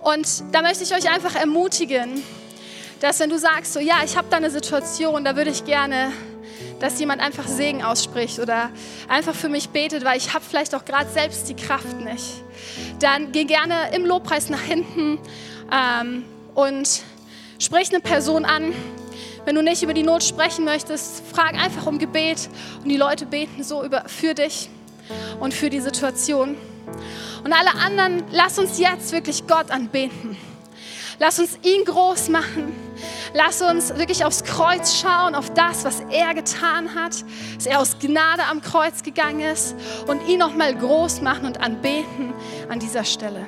Und 0.00 0.44
da 0.52 0.62
möchte 0.62 0.84
ich 0.84 0.94
euch 0.94 1.10
einfach 1.10 1.34
ermutigen, 1.34 2.22
dass 3.00 3.20
wenn 3.20 3.30
du 3.30 3.38
sagst, 3.38 3.72
so 3.72 3.80
ja, 3.80 3.96
ich 4.04 4.16
habe 4.16 4.28
da 4.30 4.38
eine 4.38 4.50
Situation, 4.50 5.24
da 5.24 5.36
würde 5.36 5.50
ich 5.50 5.64
gerne 5.64 6.12
dass 6.80 6.98
jemand 7.00 7.20
einfach 7.20 7.46
Segen 7.46 7.82
ausspricht 7.82 8.38
oder 8.38 8.70
einfach 9.08 9.34
für 9.34 9.48
mich 9.48 9.70
betet, 9.70 10.04
weil 10.04 10.16
ich 10.16 10.34
habe 10.34 10.44
vielleicht 10.48 10.74
auch 10.74 10.84
gerade 10.84 11.10
selbst 11.10 11.48
die 11.48 11.54
Kraft 11.54 12.00
nicht. 12.00 12.42
Dann 13.00 13.32
geh 13.32 13.44
gerne 13.44 13.94
im 13.94 14.04
Lobpreis 14.04 14.48
nach 14.48 14.60
hinten 14.60 15.18
ähm, 15.72 16.24
und 16.54 17.02
sprich 17.58 17.90
eine 17.90 18.00
Person 18.00 18.44
an. 18.44 18.72
Wenn 19.44 19.54
du 19.54 19.62
nicht 19.62 19.82
über 19.82 19.94
die 19.94 20.02
Not 20.02 20.22
sprechen 20.22 20.64
möchtest, 20.64 21.22
frag 21.32 21.54
einfach 21.54 21.86
um 21.86 21.98
Gebet 21.98 22.48
und 22.82 22.88
die 22.88 22.96
Leute 22.96 23.24
beten 23.24 23.64
so 23.64 23.82
über, 23.82 24.04
für 24.06 24.34
dich 24.34 24.68
und 25.40 25.54
für 25.54 25.70
die 25.70 25.80
Situation. 25.80 26.56
Und 27.44 27.52
alle 27.52 27.74
anderen, 27.82 28.24
lass 28.30 28.58
uns 28.58 28.78
jetzt 28.78 29.12
wirklich 29.12 29.46
Gott 29.46 29.70
anbeten. 29.70 30.36
Lass 31.18 31.38
uns 31.38 31.58
ihn 31.62 31.84
groß 31.84 32.28
machen. 32.28 32.87
Lass 33.34 33.62
uns 33.62 33.96
wirklich 33.96 34.24
aufs 34.24 34.44
Kreuz 34.44 35.00
schauen, 35.00 35.34
auf 35.34 35.52
das, 35.52 35.84
was 35.84 36.00
er 36.10 36.34
getan 36.34 36.94
hat, 36.94 37.24
dass 37.56 37.66
er 37.66 37.80
aus 37.80 37.98
Gnade 37.98 38.42
am 38.50 38.60
Kreuz 38.60 39.02
gegangen 39.02 39.40
ist 39.40 39.74
und 40.06 40.26
ihn 40.28 40.38
nochmal 40.38 40.74
groß 40.74 41.20
machen 41.20 41.46
und 41.46 41.60
anbeten 41.60 42.32
an 42.68 42.78
dieser 42.78 43.04
Stelle. 43.04 43.46